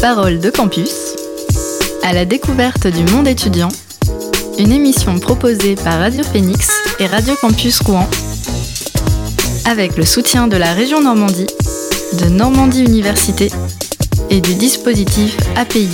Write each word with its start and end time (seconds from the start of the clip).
Parole 0.00 0.38
de 0.38 0.50
campus, 0.50 1.16
à 2.04 2.12
la 2.12 2.24
découverte 2.24 2.86
du 2.86 3.02
monde 3.12 3.26
étudiant, 3.26 3.68
une 4.56 4.70
émission 4.70 5.18
proposée 5.18 5.74
par 5.74 5.98
Radio 5.98 6.22
Phoenix 6.22 6.70
et 7.00 7.06
Radio 7.06 7.34
Campus 7.40 7.80
Rouen, 7.80 8.08
avec 9.64 9.96
le 9.96 10.04
soutien 10.04 10.46
de 10.46 10.56
la 10.56 10.72
région 10.72 11.02
Normandie, 11.02 11.48
de 12.20 12.26
Normandie 12.26 12.84
Université 12.84 13.50
et 14.30 14.40
du 14.40 14.54
dispositif 14.54 15.36
APIE. 15.56 15.88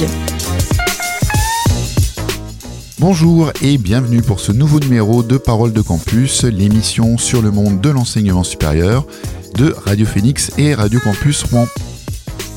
Bonjour 2.99 3.53
et 3.63 3.79
bienvenue 3.79 4.21
pour 4.21 4.39
ce 4.39 4.53
nouveau 4.53 4.81
numéro 4.81 5.23
de 5.23 5.39
Parole 5.39 5.73
de 5.73 5.81
Campus, 5.81 6.45
l'émission 6.45 7.17
sur 7.17 7.41
le 7.41 7.51
monde 7.51 7.81
de 7.81 7.89
l'enseignement 7.89 8.45
supérieur 8.45 9.07
de 9.55 9.75
Radio 9.87 10.05
Phoenix 10.05 10.51
et 10.59 10.75
Radio 10.75 11.01
Campus 11.01 11.45
Rouen. 11.45 11.67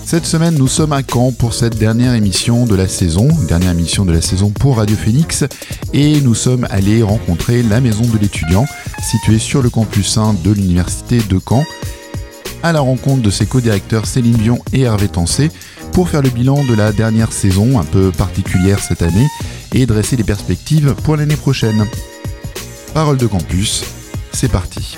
Cette 0.08 0.26
semaine, 0.26 0.56
nous 0.56 0.70
sommes 0.70 0.94
à 0.94 1.02
Caen 1.04 1.34
pour 1.34 1.54
cette 1.54 1.78
dernière 1.78 2.14
émission 2.14 2.66
de 2.66 2.76
la 2.76 2.88
saison, 2.88 3.28
dernière 3.46 3.72
émission 3.72 4.06
de 4.06 4.14
la 4.14 4.22
saison 4.22 4.52
pour 4.52 4.78
Radio 4.78 4.96
Phoenix, 4.96 5.44
et 5.92 6.22
nous 6.22 6.34
sommes 6.34 6.66
allés 6.70 7.04
rencontrer 7.04 7.62
la 7.62 7.82
maison 7.82 8.04
de 8.04 8.18
l'étudiant 8.18 8.66
située 9.04 9.38
sur 9.38 9.62
le 9.62 9.70
campus 9.70 10.18
1 10.18 10.36
de 10.46 10.52
l'université 10.52 11.18
de 11.18 11.42
Caen, 11.46 11.66
à 12.64 12.72
la 12.72 12.80
rencontre 12.80 13.22
de 13.22 13.30
ses 13.30 13.48
co-directeurs 13.48 14.06
Céline 14.06 14.38
Dion 14.38 14.60
et 14.72 14.84
Hervé 14.84 15.10
Tancé 15.10 15.52
pour 15.92 16.08
faire 16.08 16.22
le 16.22 16.30
bilan 16.30 16.64
de 16.64 16.74
la 16.74 16.94
dernière 16.94 17.34
saison, 17.34 17.78
un 17.78 17.84
peu 17.84 18.12
particulière 18.12 18.80
cette 18.80 19.02
année, 19.02 19.28
et 19.74 19.86
dresser 19.86 20.16
les 20.16 20.24
perspectives 20.24 20.96
pour 21.04 21.18
l'année 21.18 21.36
prochaine. 21.36 21.86
Parole 22.94 23.18
de 23.18 23.28
campus, 23.28 23.84
c'est 24.32 24.50
parti. 24.50 24.98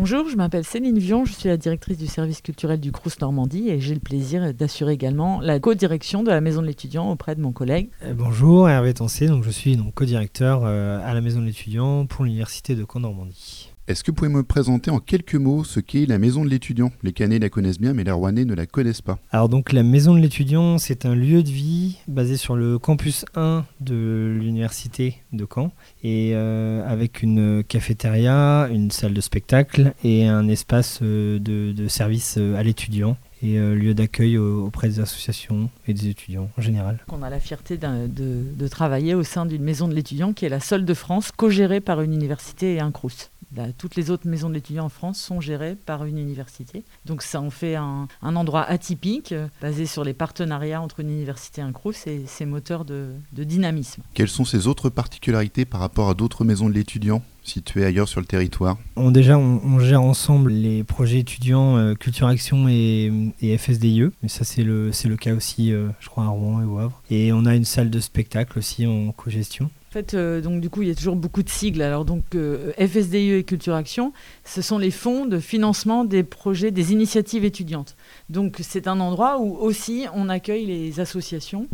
Bonjour, 0.00 0.28
je 0.28 0.36
m'appelle 0.36 0.62
Céline 0.62 0.96
Vion, 0.96 1.24
je 1.24 1.32
suis 1.32 1.48
la 1.48 1.56
directrice 1.56 1.98
du 1.98 2.06
service 2.06 2.40
culturel 2.40 2.78
du 2.78 2.92
Crous 2.92 3.20
Normandie 3.20 3.68
et 3.68 3.80
j'ai 3.80 3.94
le 3.94 4.00
plaisir 4.00 4.54
d'assurer 4.54 4.92
également 4.92 5.40
la 5.40 5.58
co-direction 5.58 6.22
de 6.22 6.30
la 6.30 6.40
maison 6.40 6.62
de 6.62 6.68
l'étudiant 6.68 7.10
auprès 7.10 7.34
de 7.34 7.40
mon 7.40 7.50
collègue. 7.50 7.90
Euh, 8.04 8.14
bonjour, 8.14 8.68
Hervé 8.68 8.94
Tancé, 8.94 9.26
donc 9.26 9.42
je 9.42 9.50
suis 9.50 9.76
donc 9.76 9.94
co-directeur 9.94 10.60
euh, 10.62 11.00
à 11.04 11.14
la 11.14 11.20
maison 11.20 11.40
de 11.40 11.46
l'étudiant 11.46 12.06
pour 12.06 12.24
l'université 12.24 12.76
de 12.76 12.86
Caen 12.88 13.00
Normandie. 13.00 13.67
Est-ce 13.88 14.04
que 14.04 14.10
vous 14.10 14.16
pouvez 14.16 14.28
me 14.28 14.42
présenter 14.42 14.90
en 14.90 14.98
quelques 14.98 15.34
mots 15.34 15.64
ce 15.64 15.80
qu'est 15.80 16.04
la 16.04 16.18
maison 16.18 16.44
de 16.44 16.50
l'étudiant? 16.50 16.92
Les 17.02 17.14
Canets 17.14 17.38
la 17.38 17.48
connaissent 17.48 17.80
bien, 17.80 17.94
mais 17.94 18.04
les 18.04 18.10
Rouennais 18.10 18.44
ne 18.44 18.52
la 18.52 18.66
connaissent 18.66 19.00
pas. 19.00 19.18
Alors 19.30 19.48
donc 19.48 19.72
la 19.72 19.82
maison 19.82 20.14
de 20.14 20.20
l'étudiant, 20.20 20.76
c'est 20.76 21.06
un 21.06 21.14
lieu 21.14 21.42
de 21.42 21.48
vie 21.48 21.96
basé 22.06 22.36
sur 22.36 22.54
le 22.54 22.78
campus 22.78 23.24
1 23.34 23.64
de 23.80 24.36
l'université 24.38 25.22
de 25.32 25.46
Caen, 25.50 25.72
et 26.04 26.32
euh, 26.34 26.86
avec 26.86 27.22
une 27.22 27.64
cafétéria, 27.64 28.68
une 28.70 28.90
salle 28.90 29.14
de 29.14 29.22
spectacle 29.22 29.94
et 30.04 30.26
un 30.26 30.48
espace 30.48 30.98
euh, 31.00 31.38
de, 31.38 31.88
service 31.88 32.34
euh, 32.36 32.56
à 32.56 32.62
l'étudiant 32.62 33.16
et 33.42 33.58
lieu 33.58 33.94
d'accueil 33.94 34.36
auprès 34.38 34.88
des 34.88 35.00
associations 35.00 35.70
et 35.86 35.94
des 35.94 36.08
étudiants 36.08 36.50
en 36.58 36.62
général. 36.62 36.98
On 37.08 37.22
a 37.22 37.30
la 37.30 37.40
fierté 37.40 37.76
de, 37.76 38.06
de, 38.08 38.68
travailler 38.68 39.14
au 39.14 39.22
sein 39.22 39.46
d'une 39.46 39.62
maison 39.62 39.88
de 39.88 39.94
l'étudiant 39.94 40.32
qui 40.32 40.44
est 40.44 40.48
la 40.48 40.60
seule 40.60 40.84
de 40.84 40.94
France, 40.94 41.30
co-gérée 41.36 41.80
par 41.80 42.00
une 42.00 42.12
université 42.12 42.74
et 42.74 42.80
un 42.80 42.90
CRUS 42.90 43.30
toutes 43.76 43.96
les 43.96 44.10
autres 44.10 44.28
maisons 44.28 44.50
d'étudiants 44.50 44.86
en 44.86 44.88
France 44.88 45.20
sont 45.20 45.40
gérées 45.40 45.74
par 45.74 46.04
une 46.04 46.18
université. 46.18 46.84
Donc 47.04 47.22
ça 47.22 47.40
en 47.40 47.50
fait 47.50 47.76
un, 47.76 48.08
endroit 48.22 48.62
atypique, 48.62 49.32
euh, 49.32 49.48
basé 49.60 49.86
sur 49.86 50.04
les 50.04 50.14
partenariats 50.14 50.80
entre 50.80 51.00
une 51.00 51.10
université 51.10 51.60
et 51.60 51.64
un 51.64 51.72
CRUS 51.72 52.06
et 52.06 52.24
ses 52.26 52.44
moteurs 52.44 52.84
de, 52.84 53.12
dynamisme. 53.32 54.02
Quelles 54.14 54.28
sont 54.28 54.44
ces 54.44 54.66
autres 54.66 54.90
particularités 54.90 55.64
par 55.64 55.80
rapport 55.80 56.10
à 56.10 56.14
d'autres 56.14 56.44
maisons 56.44 56.68
de 56.68 56.74
l'étudiant? 56.74 57.22
Situées 57.48 57.84
ailleurs 57.84 58.08
sur 58.08 58.20
le 58.20 58.26
territoire 58.26 58.78
on, 58.96 59.10
Déjà, 59.10 59.38
on, 59.38 59.78
gère 59.80 60.02
ensemble 60.02 60.52
les 60.52 60.84
projets 60.84 61.18
étudiants 61.18 61.76
euh, 61.76 61.94
Culture 61.94 62.26
Action 62.26 62.68
et, 62.68 63.10
FSDIE. 63.58 64.10
Mais 64.22 64.28
ça, 64.28 64.44
c'est 64.44 64.62
le, 64.62 64.90
le 65.04 65.16
cas 65.16 65.34
aussi, 65.34 65.72
euh, 65.72 65.88
je 66.00 66.08
crois, 66.08 66.24
à 66.24 66.28
Rouen 66.28 66.62
et 66.62 66.64
au 66.64 66.78
Havre. 66.78 67.02
Et 67.10 67.32
on 67.32 67.44
a 67.46 67.54
une 67.54 67.64
salle 67.64 67.90
de 67.90 68.00
spectacle 68.00 68.58
aussi 68.58 68.86
en 68.86 69.12
co-gestion. 69.12 69.70
En 69.88 69.90
fait, 69.90 70.12
euh, 70.12 70.42
donc 70.42 70.60
du 70.60 70.68
coup, 70.68 70.82
il 70.82 70.88
y 70.88 70.90
a 70.90 70.94
toujours 70.94 71.16
beaucoup 71.16 71.42
de 71.42 71.48
sigles. 71.48 71.80
Alors 71.80 72.04
donc 72.04 72.34
euh, 72.34 72.72
FSDIE 72.78 73.32
et 73.32 73.44
Culture 73.44 73.74
Action, 73.74 74.12
ce 74.44 74.60
sont 74.60 74.76
les 74.76 74.90
fonds 74.90 75.24
de 75.24 75.38
financement 75.38 76.04
des 76.04 76.24
projets, 76.24 76.70
des 76.70 76.92
initiatives 76.92 77.42
étudiantes. 77.42 77.96
Donc 78.28 78.58
c'est 78.60 78.86
un 78.86 79.00
endroit 79.00 79.38
où 79.38 79.56
aussi 79.56 80.04
on 80.14 80.28
accueille 80.28 80.66
les 80.66 81.00
associations 81.00 81.68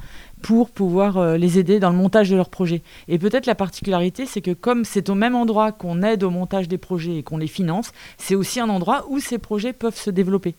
pour 0.44 0.68
pouvoir 0.68 1.16
euh, 1.16 1.38
les 1.38 1.58
aider 1.58 1.80
dans 1.80 1.88
le 1.88 1.96
montage 1.96 2.28
de 2.28 2.36
leurs 2.36 2.50
projets. 2.50 2.82
Et 3.08 3.18
peut-être 3.18 3.46
la 3.46 3.54
particularité, 3.54 4.26
c'est 4.26 4.42
que 4.42 4.50
comme 4.50 4.84
c'est 4.84 5.08
au 5.08 5.14
même 5.14 5.34
endroit 5.34 5.72
qu'on 5.72 6.02
aide 6.02 6.22
au 6.22 6.28
montage 6.28 6.68
des 6.68 6.76
projets 6.76 7.16
et 7.16 7.22
qu'on 7.22 7.38
les 7.38 7.46
finance, 7.46 7.92
c'est 8.18 8.34
aussi 8.34 8.60
un 8.60 8.68
endroit 8.68 9.06
où 9.08 9.20
ces 9.20 9.38
projets 9.38 9.72
peuvent 9.72 9.96
se 9.96 10.10
développer 10.10 10.54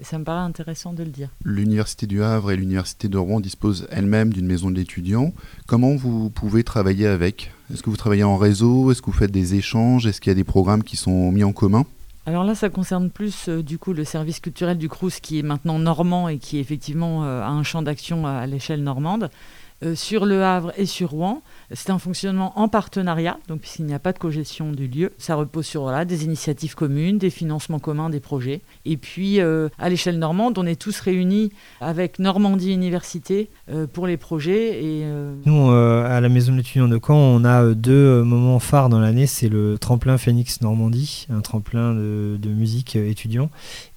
ça 0.00 0.18
me 0.18 0.24
paraît 0.24 0.40
intéressant 0.40 0.92
de 0.92 1.04
le 1.04 1.10
dire. 1.10 1.28
L'Université 1.44 2.08
du 2.08 2.24
Havre 2.24 2.50
et 2.50 2.56
l'Université 2.56 3.08
de 3.08 3.18
Rouen 3.18 3.38
disposent 3.38 3.86
elles-mêmes 3.92 4.32
d'une 4.32 4.46
maison 4.46 4.68
de 4.68 4.74
l'étudiant. 4.74 5.32
Comment 5.68 5.94
vous 5.94 6.28
pouvez 6.30 6.64
travailler 6.64 7.06
avec? 7.06 7.52
Est-ce 7.72 7.84
que 7.84 7.90
vous 7.90 7.96
travaillez 7.96 8.24
en 8.24 8.36
réseau? 8.36 8.90
Est-ce 8.90 9.00
que 9.02 9.06
vous 9.06 9.16
faites 9.16 9.30
des 9.30 9.54
échanges? 9.54 10.06
Est-ce 10.06 10.20
qu'il 10.20 10.30
y 10.30 10.32
a 10.32 10.34
des 10.34 10.42
programmes 10.42 10.82
qui 10.82 10.96
sont 10.96 11.30
mis 11.30 11.44
en 11.44 11.52
commun? 11.52 11.84
Alors 12.24 12.44
là, 12.44 12.54
ça 12.54 12.68
concerne 12.68 13.10
plus 13.10 13.48
euh, 13.48 13.62
du 13.64 13.78
coup 13.78 13.92
le 13.92 14.04
service 14.04 14.38
culturel 14.38 14.78
du 14.78 14.88
Crous 14.88 15.18
qui 15.20 15.40
est 15.40 15.42
maintenant 15.42 15.80
normand 15.80 16.28
et 16.28 16.38
qui 16.38 16.58
effectivement 16.58 17.24
euh, 17.24 17.42
a 17.42 17.48
un 17.48 17.64
champ 17.64 17.82
d'action 17.82 18.26
à 18.26 18.46
l'échelle 18.46 18.84
normande. 18.84 19.28
Euh, 19.84 19.94
sur 19.96 20.26
Le 20.26 20.44
Havre 20.44 20.72
et 20.76 20.86
sur 20.86 21.10
Rouen. 21.10 21.42
C'est 21.72 21.90
un 21.90 21.98
fonctionnement 21.98 22.52
en 22.58 22.68
partenariat, 22.68 23.38
donc 23.48 23.60
puisqu'il 23.60 23.86
n'y 23.86 23.94
a 23.94 23.98
pas 23.98 24.12
de 24.12 24.18
cogestion 24.18 24.70
du 24.70 24.86
lieu. 24.86 25.10
Ça 25.18 25.34
repose 25.34 25.66
sur 25.66 25.90
des 26.04 26.24
initiatives 26.24 26.74
communes, 26.74 27.18
des 27.18 27.30
financements 27.30 27.78
communs 27.78 28.10
des 28.10 28.20
projets. 28.20 28.60
Et 28.84 28.96
puis, 28.96 29.40
euh, 29.40 29.68
à 29.78 29.88
l'échelle 29.88 30.18
normande, 30.18 30.58
on 30.58 30.66
est 30.66 30.80
tous 30.80 31.00
réunis 31.00 31.50
avec 31.80 32.18
Normandie 32.18 32.72
Université 32.72 33.50
euh, 33.70 33.86
pour 33.86 34.06
les 34.06 34.16
projets. 34.16 34.84
Et, 34.84 35.04
Nous, 35.46 35.70
à 35.70 36.20
la 36.20 36.28
Maison 36.28 36.52
de 36.52 36.58
l'étudiant 36.58 36.88
de 36.88 37.00
Caen, 37.04 37.16
on 37.16 37.44
a 37.44 37.74
deux 37.74 38.22
moments 38.22 38.60
phares 38.60 38.88
dans 38.88 39.00
l'année. 39.00 39.26
C'est 39.26 39.48
le 39.48 39.78
tremplin 39.78 40.16
Phoenix 40.18 40.60
Normandie, 40.60 41.26
un 41.30 41.40
tremplin 41.40 41.94
de, 41.94 42.38
musique 42.48 42.96
étudiant, 42.96 43.50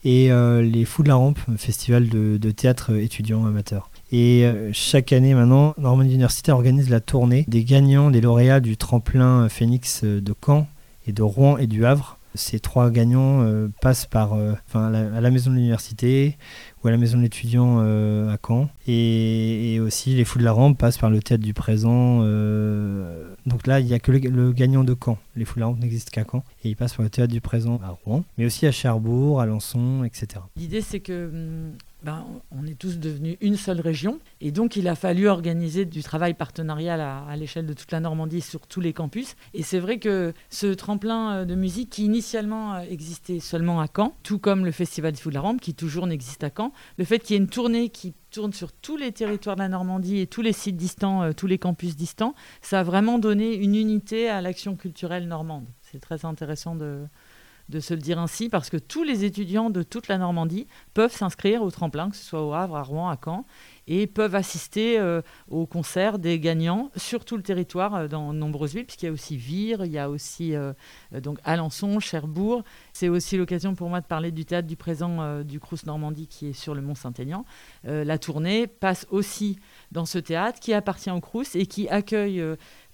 et 0.04 0.30
les 0.30 0.86
Fous 0.86 1.04
de 1.04 1.10
la 1.10 1.16
Rampe, 1.16 1.40
un 1.52 1.58
festival 1.58 2.08
de 2.08 2.52
théâtre 2.52 2.92
étudiant 2.96 3.46
amateur. 3.46 3.90
Et 4.12 4.46
euh, 4.46 4.70
chaque 4.72 5.14
année 5.14 5.34
maintenant, 5.34 5.74
Normandie 5.78 6.14
Université 6.14 6.52
organise 6.52 6.90
la 6.90 7.00
tournée 7.00 7.46
des 7.48 7.64
gagnants, 7.64 8.12
des 8.12 8.22
lauréats 8.22 8.60
du 8.60 8.78
tremplin 8.78 9.50
Phoenix 9.50 10.02
euh, 10.04 10.22
de 10.22 10.34
Caen 10.46 10.68
et 11.08 11.12
de 11.12 11.24
Rouen 11.24 11.58
et 11.58 11.68
du 11.68 11.86
Havre. 11.86 12.20
Ces 12.36 12.60
trois 12.60 12.92
gagnants 12.92 13.42
euh, 13.44 13.70
passent 13.82 14.06
par, 14.06 14.34
à, 14.34 14.90
la, 14.90 15.32
maison 15.32 15.52
de 15.52 15.56
l'université 15.56 16.38
ou 16.84 16.90
à 16.90 16.92
la 16.92 16.98
maison 16.98 17.18
de 17.18 17.24
l'étudiant 17.24 17.80
à 17.80 18.38
Caen. 18.46 18.68
Et, 18.88 19.80
aussi, 19.80 20.16
les 20.16 20.26
Fous 20.26 20.40
de 20.40 20.44
la 20.44 20.52
Rampe 20.52 20.78
passent 20.78 20.98
par 20.98 21.10
le 21.10 21.22
théâtre 21.22 21.44
du 21.44 21.54
présent. 21.54 22.20
donc 23.46 23.68
là, 23.68 23.80
il 23.80 23.86
n'y 23.86 23.94
a 23.94 24.00
que 24.00 24.12
le, 24.12 24.52
gagnant 24.52 24.84
de 24.84 24.94
Caen. 25.02 25.18
Les 25.38 25.46
Fous 25.46 25.56
de 25.56 25.60
la 25.62 25.68
Rampe 25.68 25.80
n'existent 25.80 26.12
qu'à 26.12 26.26
Caen. 26.30 26.44
Et 26.66 26.70
ils 26.70 26.76
passent 26.76 26.96
par 26.96 27.04
le 27.04 27.10
théâtre 27.10 27.32
du 27.32 27.40
présent 27.40 27.80
à 27.82 27.98
Rouen, 28.04 28.26
mais 28.38 28.46
aussi 28.46 28.68
à 28.68 28.72
Cherbourg, 28.74 29.40
à 29.40 29.44
Alençon, 29.44 30.04
etc. 30.04 30.42
L'idée, 30.58 30.82
c'est 30.82 31.00
que 31.00 31.30
hum, 31.30 31.78
ben, 32.04 32.26
on 32.52 32.68
est 32.68 32.78
tous 32.78 33.00
devenus 33.00 33.38
une 33.42 33.56
seule 33.56 33.82
région. 33.82 34.20
Et 34.40 34.52
donc, 34.52 34.76
il 34.76 34.88
a 34.88 34.96
fallu 34.96 35.28
organiser 35.28 35.86
du 35.86 36.04
travail 36.04 36.36
partenarial 36.36 37.02
à, 37.02 37.36
l'échelle 37.36 37.66
de 37.66 37.74
toute 37.74 37.92
la 37.92 38.00
Normandie 38.00 38.42
sur 38.42 38.68
tous 38.68 38.80
les 38.80 38.94
campus. 38.94 39.36
Et 39.54 39.64
c'est 39.64 39.80
vrai 39.80 39.98
que 39.98 40.34
ce 40.50 40.68
tremplin 40.68 41.34
euh, 41.34 41.46
de 41.46 41.56
musique 41.56 41.90
qui 41.90 42.06
initialement 42.06 42.76
euh, 42.76 42.82
existait 42.82 43.40
seulement 43.40 43.82
à 43.82 43.88
Caen, 43.94 44.16
tout 44.24 44.38
comme 44.38 44.66
le 44.66 44.72
Festival 44.72 45.14
du 45.14 45.22
Fou 45.22 45.30
de 45.30 45.36
la 45.36 45.42
Rampe 45.42 45.62
qui 45.62 45.74
toujours 45.74 46.06
n'existe 46.06 46.44
à 46.44 46.52
Caen, 46.56 46.72
le 46.98 47.06
fait 47.06 47.20
qu'il 47.20 47.36
y 47.36 47.40
ait 47.40 47.42
une 47.42 47.50
tournée 47.50 47.90
qui 47.90 48.14
tourne 48.30 48.54
sur 48.54 48.72
tous 48.72 48.98
les 48.98 49.12
territoires 49.12 49.56
de 49.56 49.62
la 49.62 49.70
Normandie 49.70 50.20
et 50.20 50.28
tous 50.28 50.42
les 50.42 50.54
sites 50.54 50.78
distants, 50.78 51.24
euh, 51.24 51.32
tous 51.32 51.48
les 51.48 51.58
campus 51.58 51.96
distants, 51.96 52.36
ça 52.62 52.82
a 52.82 52.84
vraiment 52.84 53.18
donné 53.18 53.56
une 53.56 53.76
unité 53.76 54.30
à 54.30 54.42
l'action 54.42 54.76
culturelle 54.76 55.28
normande. 55.28 55.66
C'est 55.82 56.00
très 56.00 56.26
intéressant 56.26 56.76
de, 56.76 57.06
de 57.70 57.80
se 57.80 57.94
le 57.94 58.00
dire 58.00 58.20
ainsi, 58.20 58.50
parce 58.50 58.70
que 58.70 58.78
tous 58.78 59.04
les 59.04 59.26
étudiants 59.26 59.70
de 59.70 59.82
toute 59.82 60.08
la 60.08 60.18
Normandie 60.18 60.68
peuvent 60.94 61.12
s'inscrire 61.12 61.64
au 61.64 61.72
tremplin, 61.72 62.10
que 62.10 62.16
ce 62.16 62.24
soit 62.24 62.46
au 62.46 62.54
Havre, 62.54 62.76
à 62.76 62.84
Rouen, 62.84 63.10
à 63.10 63.18
Caen, 63.24 63.46
et 63.88 64.08
peuvent 64.08 64.36
assister 64.36 65.00
euh, 65.00 65.22
au 65.50 65.66
concert 65.66 66.20
des 66.20 66.40
gagnants 66.40 66.92
sur 66.96 67.26
tout 67.26 67.38
le 67.38 67.44
territoire, 67.44 67.96
euh, 67.96 68.08
dans 68.08 68.34
de 68.34 68.38
nombreuses 68.38 68.76
villes, 68.76 68.86
puisqu'il 68.86 69.06
y 69.06 69.10
a 69.10 69.12
aussi 69.12 69.36
Vire, 69.36 69.86
il 69.86 69.92
y 69.92 70.00
a 70.00 70.10
aussi 70.10 70.56
euh, 70.56 70.74
donc 71.22 71.40
Alençon, 71.44 72.00
Cherbourg. 72.00 72.64
C'est 72.94 73.10
aussi 73.10 73.38
l'occasion 73.38 73.76
pour 73.76 73.90
moi 73.90 74.02
de 74.02 74.06
parler 74.06 74.32
du 74.32 74.46
théâtre 74.46 74.68
du 74.68 74.76
présent 74.76 75.44
du 75.44 75.60
Crous 75.60 75.86
Normandie 75.86 76.28
qui 76.28 76.48
est 76.48 76.54
sur 76.54 76.74
le 76.74 76.82
Mont 76.82 76.96
Saint-Aignan. 76.96 77.46
la 77.84 78.18
tournée 78.18 78.68
passe 78.68 79.06
aussi 79.10 79.60
dans 79.92 80.06
ce 80.06 80.18
théâtre 80.18 80.60
qui 80.60 80.74
appartient 80.74 81.12
au 81.12 81.20
Crous 81.20 81.56
et 81.56 81.66
qui 81.66 81.90
accueille 81.90 82.44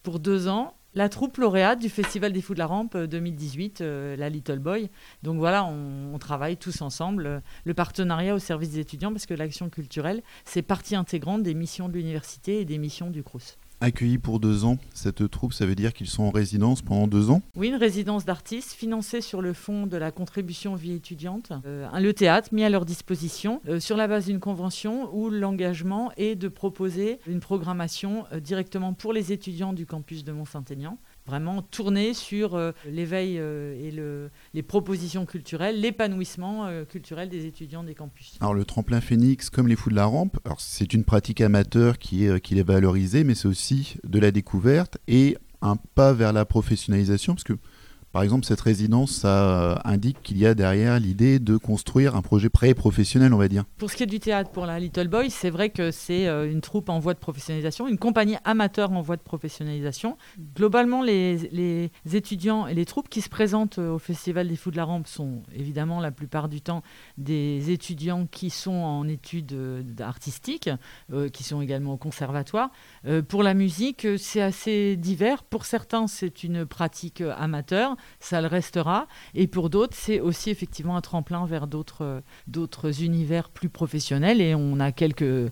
pour 0.04 0.20
deux 0.20 0.48
ans 0.48 0.76
la 0.94 1.10
troupe 1.10 1.38
lauréate 1.38 1.80
du 1.80 1.90
Festival 1.90 2.34
des 2.34 2.42
Fous 2.42 2.54
de 2.54 2.60
la 2.60 2.68
Rampe 2.68 2.98
2018, 2.98 3.82
euh, 3.82 3.86
euh, 3.86 4.16
la 4.16 4.30
Little 4.30 4.60
Boy. 4.60 4.90
Donc 5.24 5.38
voilà, 5.38 5.64
on, 5.66 6.18
travaille 6.20 6.58
tous 6.58 6.82
ensemble. 6.82 7.26
Euh, 7.26 7.40
le 7.64 7.74
partenariat 7.74 8.36
au 8.36 8.40
service 8.40 8.72
des 8.72 8.80
étudiants, 8.80 9.12
parce 9.12 9.26
que 9.26 9.34
l'action 9.34 9.70
culturelle, 9.70 10.22
c'est 10.46 10.62
partie 10.62 10.96
intégrante 10.96 11.44
des 11.44 11.54
missions 11.54 11.88
de 11.88 11.94
l'université 11.94 12.60
et 12.60 12.66
des 12.66 12.78
missions 12.78 13.10
du 13.10 13.24
CRUS. 13.24 13.58
Accueillis 13.82 14.20
pour 14.20 14.40
deux 14.40 14.64
ans. 14.64 14.78
Cette 14.94 15.30
troupe, 15.30 15.54
ça 15.54 15.66
veut 15.66 15.76
dire 15.76 15.94
qu'ils 15.94 16.08
sont 16.08 16.24
en 16.24 16.30
résidence 16.30 16.82
pendant 16.82 17.08
deux 17.08 17.30
ans? 17.30 17.42
Oui, 17.56 17.68
une 17.68 17.76
résidence 17.76 18.24
d'artistes 18.24 18.72
financée 18.72 19.22
sur 19.22 19.42
le 19.42 19.54
fonds 19.54 19.88
de 19.88 19.98
la 19.98 20.12
contribution 20.12 20.76
vie 20.76 20.94
étudiante. 20.94 21.52
Euh, 21.66 21.88
le 22.00 22.14
théâtre 22.14 22.50
mis 22.54 22.64
à 22.64 22.70
leur 22.70 22.86
disposition 22.86 23.62
euh, 23.68 23.80
sur 23.80 23.98
la 23.98 24.08
base 24.08 24.28
d'une 24.28 24.40
convention 24.40 25.10
où 25.14 25.30
l'engagement 25.30 26.12
est 26.18 26.36
de 26.36 26.48
proposer 26.48 27.20
une 27.28 27.40
programmation 27.40 28.26
euh, 28.32 28.40
directement 28.40 28.94
pour 28.94 29.14
les 29.14 29.32
étudiants 29.32 29.74
du 29.74 29.86
campus 29.86 30.24
de 30.24 30.32
Mont-Saint-Aignan 30.32 30.98
vraiment 31.32 31.62
tourné 31.62 32.14
sur 32.14 32.56
euh, 32.56 32.74
l'éveil 32.86 33.38
euh, 33.40 33.74
et 33.82 33.90
le, 33.90 34.30
les 34.54 34.64
propositions 34.64 35.26
culturelles, 35.26 35.80
l'épanouissement 35.80 36.66
euh, 36.66 36.84
culturel 36.84 37.30
des 37.30 37.46
étudiants 37.46 37.84
des 37.84 37.96
campus. 37.96 38.36
Alors 38.42 38.54
le 38.54 38.66
tremplin 38.66 39.00
phénix, 39.00 39.50
comme 39.50 39.70
les 39.70 39.78
fous 39.78 39.90
de 39.90 39.96
la 39.96 40.06
rampe, 40.06 40.38
c'est 40.58 40.94
une 40.94 41.06
pratique 41.06 41.40
amateur 41.40 42.00
qui 42.00 42.26
est, 42.26 42.42
qui 42.42 42.60
est 42.60 42.64
valorisée, 42.64 43.24
mais 43.24 43.34
c'est 43.34 43.48
aussi 43.48 43.96
de 44.04 44.20
la 44.20 44.32
découverte 44.32 44.98
et 45.08 45.38
un 45.62 45.78
pas 45.78 46.12
vers 46.12 46.34
la 46.34 46.44
professionnalisation, 46.44 47.34
parce 47.34 47.46
que 47.46 47.54
par 48.12 48.24
exemple, 48.24 48.46
cette 48.46 48.60
résidence, 48.60 49.12
ça 49.12 49.62
euh, 49.62 49.76
indique 49.86 50.22
qu'il 50.22 50.38
y 50.38 50.46
a 50.46 50.54
derrière 50.54 51.00
l'idée 51.00 51.40
de 51.40 51.56
construire 51.56 52.18
un 52.18 52.22
projet 52.22 52.50
pré-professionnel, 52.50 53.34
on 53.34 53.38
va 53.38 53.48
dire. 53.48 53.64
Pour 53.78 53.90
ce 53.90 53.96
qui 53.96 54.04
est 54.04 54.08
du 54.08 54.20
théâtre 54.20 54.52
pour 54.52 54.66
la 54.66 54.80
Little 54.80 55.08
Boy, 55.08 55.30
c'est 55.30 55.50
vrai 55.50 55.70
que 55.70 55.92
c'est 55.92 56.28
euh, 56.28 56.52
une 56.52 56.60
troupe 56.60 56.90
en 56.90 57.00
voie 57.00 57.14
de 57.14 57.20
professionnalisation, 57.20 57.88
une 57.88 57.98
compagnie 57.98 58.36
amateur 58.44 58.92
en 58.92 59.02
voie 59.02 59.16
de 59.16 59.22
professionnalisation. 59.22 60.18
Globalement, 60.56 61.02
les, 61.02 61.90
étudiants 62.14 62.68
et 62.68 62.74
les 62.74 62.86
troupes 62.86 63.08
qui 63.08 63.22
se 63.22 63.30
présentent 63.30 63.80
euh, 63.80 63.94
au 63.94 64.00
Festival 64.00 64.50
des 64.50 64.58
Fous 64.58 64.72
de 64.72 64.78
la 64.78 64.84
Rampe 64.84 65.08
sont 65.08 65.44
évidemment 65.56 66.02
la 66.02 66.12
plupart 66.12 66.50
du 66.50 66.60
temps 66.60 66.84
des 67.18 67.72
étudiants 67.72 68.28
qui 68.30 68.50
sont 68.50 68.72
en 68.72 69.08
études 69.08 69.56
artistiques, 70.00 70.70
qui 71.32 71.44
sont 71.44 71.62
également 71.62 71.94
au 71.94 71.98
conservatoire. 71.98 72.72
pour 73.28 73.44
la 73.44 73.54
musique, 73.54 74.08
c'est 74.18 74.42
assez 74.42 74.96
divers. 74.98 75.44
Pour 75.44 75.66
certains, 75.66 76.08
c'est 76.08 76.44
une 76.44 76.66
pratique 76.66 77.22
amateur 77.38 77.96
ça 78.20 78.42
le 78.42 78.48
restera. 78.48 79.08
Et 79.36 79.48
pour 79.48 79.70
d'autres, 79.70 79.96
c'est 79.98 80.20
aussi 80.20 80.50
effectivement 80.50 80.96
un 80.96 81.02
tremplin 81.02 81.46
vers 81.46 81.68
d'autres, 81.68 82.22
d'autres 82.48 83.04
univers 83.04 83.50
plus 83.50 83.70
professionnels. 83.70 84.42
Et 84.42 84.56
on 84.56 84.80
a 84.80 84.92
quelques 84.92 85.52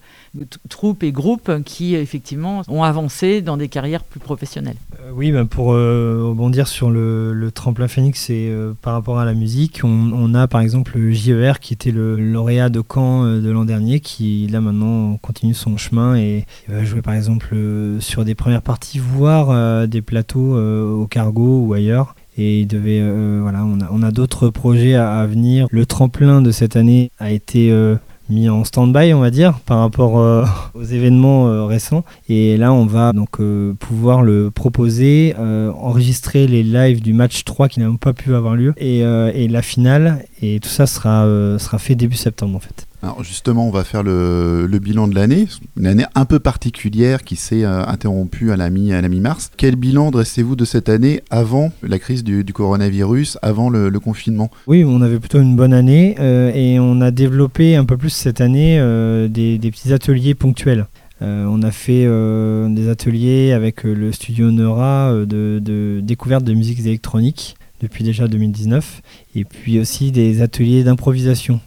troupes 0.69 1.03
et 1.03 1.11
groupes 1.11 1.63
qui, 1.63 1.95
effectivement, 1.95 2.61
ont 2.67 2.83
avancé 2.83 3.41
dans 3.41 3.57
des 3.57 3.69
carrières 3.69 4.03
plus 4.03 4.19
professionnelles. 4.19 4.75
Euh, 5.01 5.11
oui, 5.13 5.31
bah, 5.31 5.45
pour 5.45 5.73
euh, 5.73 6.25
rebondir 6.29 6.67
sur 6.67 6.89
le, 6.89 7.49
tremplin 7.53 7.87
Phoenix 7.87 8.29
et 8.29 8.49
euh, 8.49 8.73
par 8.81 8.93
rapport 8.93 9.19
à 9.19 9.25
la 9.25 9.33
musique, 9.33 9.81
on, 9.83 10.33
a 10.33 10.47
par 10.47 10.61
exemple 10.61 10.97
le 10.97 11.11
JER 11.11 11.59
qui 11.59 11.73
était 11.73 11.91
le 11.91 12.15
lauréat 12.15 12.69
de 12.69 12.83
Caen 12.87 13.23
de 13.25 13.49
l'an 13.49 13.65
dernier, 13.65 13.99
qui 13.99 14.47
là 14.47 14.61
maintenant 14.61 15.17
continue 15.17 15.55
son 15.55 15.77
chemin 15.77 16.15
et 16.15 16.45
va 16.67 16.83
jouer 16.83 17.01
par 17.01 17.15
exemple 17.15 17.55
sur 17.99 18.25
des 18.25 18.35
premières 18.35 18.61
parties, 18.61 18.99
voire 18.99 19.87
des 19.87 20.03
plateaux 20.03 20.55
au 20.55 21.07
cargo 21.07 21.63
ou 21.65 21.73
ailleurs 21.73 22.13
et 22.39 22.61
il 22.61 22.67
devait 22.67 22.99
euh, 23.01 23.39
voilà 23.41 23.65
on 23.65 23.81
a, 23.81 23.89
on 23.91 24.01
a 24.01 24.11
d'autres 24.11 24.49
projets 24.49 24.95
à, 24.95 25.25
venir. 25.25 25.67
Le 25.71 25.85
tremplin 25.85 26.41
de 26.41 26.51
cette 26.51 26.75
année 26.75 27.11
a 27.19 27.31
été 27.31 27.71
euh, 27.71 27.95
mis 28.29 28.47
en 28.49 28.63
stand-by 28.63 29.13
on 29.13 29.19
va 29.19 29.29
dire 29.29 29.59
par 29.65 29.79
rapport 29.79 30.19
euh, 30.19 30.45
aux 30.73 30.83
événements 30.83 31.67
récents. 31.67 32.05
Et 32.29 32.57
là 32.57 32.71
on 32.71 32.85
va 32.85 33.11
donc 33.11 33.39
pouvoir 33.79 34.21
le 34.21 34.51
proposer 34.51 35.35
enregistrer 35.37 36.47
les 36.47 36.63
lives 36.63 37.01
du 37.01 37.13
match 37.13 37.43
3 37.43 37.67
qui 37.67 37.81
n'ont 37.81 37.97
pas 37.97 38.13
pu 38.13 38.33
avoir 38.33 38.55
lieu. 38.55 38.73
Et, 38.77 38.99
et, 38.99 39.47
la 39.47 39.61
finale. 39.61 40.25
Et 40.41 40.59
tout 40.59 40.69
ça 40.69 40.85
sera, 40.85 41.25
sera 41.59 41.77
fait 41.77 41.95
début 41.95 42.15
septembre 42.15 42.55
en 42.55 42.59
fait 42.59 42.88
alors 43.01 43.23
justement, 43.23 43.65
on 43.65 43.71
va 43.71 43.85
faire 43.85 44.03
le, 44.03 44.67
bilan 44.81 45.07
de 45.07 45.15
l'année, 45.15 45.47
une 45.77 45.87
année 45.87 46.05
un 46.15 46.25
peu 46.25 46.39
particulière 46.39 47.23
qui 47.23 47.37
s'est 47.37 47.63
euh, 47.63 47.85
interrompue 47.85 48.51
à 48.51 48.57
la 48.57 48.69
mi-mars. 48.69 49.51
Quel 49.55 49.77
bilan 49.77 50.11
dressez-vous 50.11 50.57
de 50.57 50.65
cette 50.65 50.89
année 50.89 51.21
avant 51.29 51.71
la 51.81 51.97
crise 51.97 52.23
du, 52.23 52.43
coronavirus, 52.53 53.37
avant 53.41 53.69
le, 53.69 53.99
confinement? 53.99 54.49
Oui, 54.67 54.83
on 54.85 55.01
avait 55.01 55.19
plutôt 55.19 55.39
une 55.39 55.55
bonne 55.55 55.73
année 55.73 56.15
euh, 56.19 56.51
et 56.53 56.79
on 56.79 56.99
a 57.01 57.11
développé 57.11 57.75
un 57.75 57.85
peu 57.85 57.97
plus 57.97 58.09
cette 58.09 58.41
année 58.41 58.79
euh, 58.79 59.27
des, 59.27 59.59
petits 59.59 59.93
ateliers 59.93 60.35
ponctuels. 60.35 60.87
on 61.21 61.61
a 61.63 61.71
fait 61.71 62.05
des 62.05 62.89
ateliers 62.89 63.51
avec 63.53 63.83
le 63.83 64.11
studio 64.11 64.51
Neura 64.51 65.13
de, 65.13 65.59
de 65.61 65.99
découverte 66.01 66.43
de 66.43 66.53
musique 66.53 66.79
électronique 66.79 67.55
depuis 67.81 68.03
déjà 68.03 68.27
2019 68.27 69.01
et 69.35 69.45
puis 69.45 69.79
aussi 69.79 70.11
des 70.11 70.41
ateliers 70.41 70.83
d'improvisation 70.83 71.61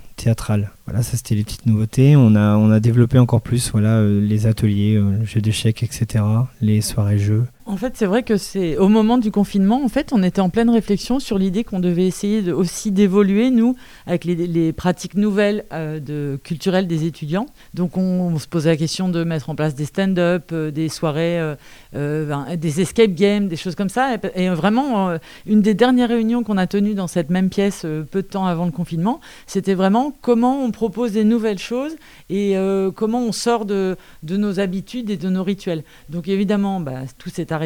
Voilà, 0.87 1.03
ça 1.03 1.17
c'était 1.17 1.35
les 1.35 1.45
petites 1.45 1.67
nouveautés. 1.67 2.17
On 2.17 2.35
a, 2.35 2.57
on 2.57 2.79
développé 2.79 3.19
encore 3.19 3.41
plus 3.41 3.71
voilà, 3.73 3.97
euh, 3.99 4.21
les 4.21 4.47
ateliers, 4.47 4.97
euh, 4.97 5.19
le 5.19 5.25
jeu 5.25 5.41
d'échecs, 5.41 5.83
etc., 5.83 6.25
les 6.61 6.81
soirées 6.81 7.19
jeux. 7.19 7.45
En 7.73 7.79
fait, 7.79 7.97
c'est 7.97 8.05
vrai 8.05 8.23
que 8.23 8.37
c'est 8.37 8.77
au 8.77 8.89
moment 8.89 9.17
du 9.17 9.31
confinement, 9.31 9.83
en 9.83 9.89
fait, 9.89 10.13
on 10.13 10.23
était 10.23 10.43
en 10.43 10.51
pleine 10.51 10.69
réflexion 10.69 11.19
sur 11.21 11.39
l'idée 11.39 11.65
qu'on 11.65 11.81
devait 11.81 12.07
essayer 12.07 12.53
aussi 12.53 12.93
d'évoluer, 12.93 13.51
nous, 13.51 13.77
avec 14.07 14.27
les, 14.27 14.75
pratiques 14.75 15.15
nouvelles 15.15 15.65
euh, 15.73 16.37
culturelles 16.37 16.87
des 16.87 17.07
étudiants. 17.07 17.47
Donc, 17.73 17.97
on, 17.97 18.39
se 18.39 18.47
posait 18.47 18.69
la 18.69 18.77
question 18.77 19.09
de 19.09 19.25
mettre 19.25 19.49
en 19.49 19.55
place 19.55 19.75
des 19.75 19.87
stand-up, 19.87 20.51
euh, 20.53 20.71
des 20.71 20.91
soirées, 20.91 21.55
euh, 21.95 22.57
des 22.57 22.83
escape 22.83 23.13
games, 23.13 23.49
des 23.49 23.57
choses 23.57 23.75
comme 23.75 23.89
ça. 23.89 24.17
Et, 24.35 24.51
vraiment, 24.51 25.17
une 25.47 25.63
des 25.63 25.73
dernières 25.73 26.11
réunions 26.11 26.43
qu'on 26.43 26.59
a 26.59 26.67
tenues 26.67 26.95
dans 26.95 27.07
cette 27.07 27.31
même 27.31 27.49
pièce 27.49 27.87
peu 28.11 28.21
de 28.21 28.27
temps 28.27 28.45
avant 28.45 28.67
le 28.67 28.71
confinement, 28.71 29.19
c'était 29.47 29.73
vraiment 29.73 30.15
comment 30.21 30.63
on 30.63 30.73
propose 30.73 31.13
des 31.13 31.25
nouvelles 31.25 31.59
choses 31.59 31.97
et 32.29 32.55
comment 32.95 33.23
on 33.23 33.33
sort 33.33 33.65
de, 33.65 33.97
de, 34.23 34.37
nos 34.37 34.61
habitudes 34.61 35.09
et 35.09 35.17
de 35.17 35.31
nos 35.31 35.43
rituels. 35.43 35.85
Donc, 36.11 36.29
évidemment, 36.29 36.79
bah, 36.79 37.01
tout 37.17 37.31
s'est 37.31 37.51
arrêté. 37.51 37.62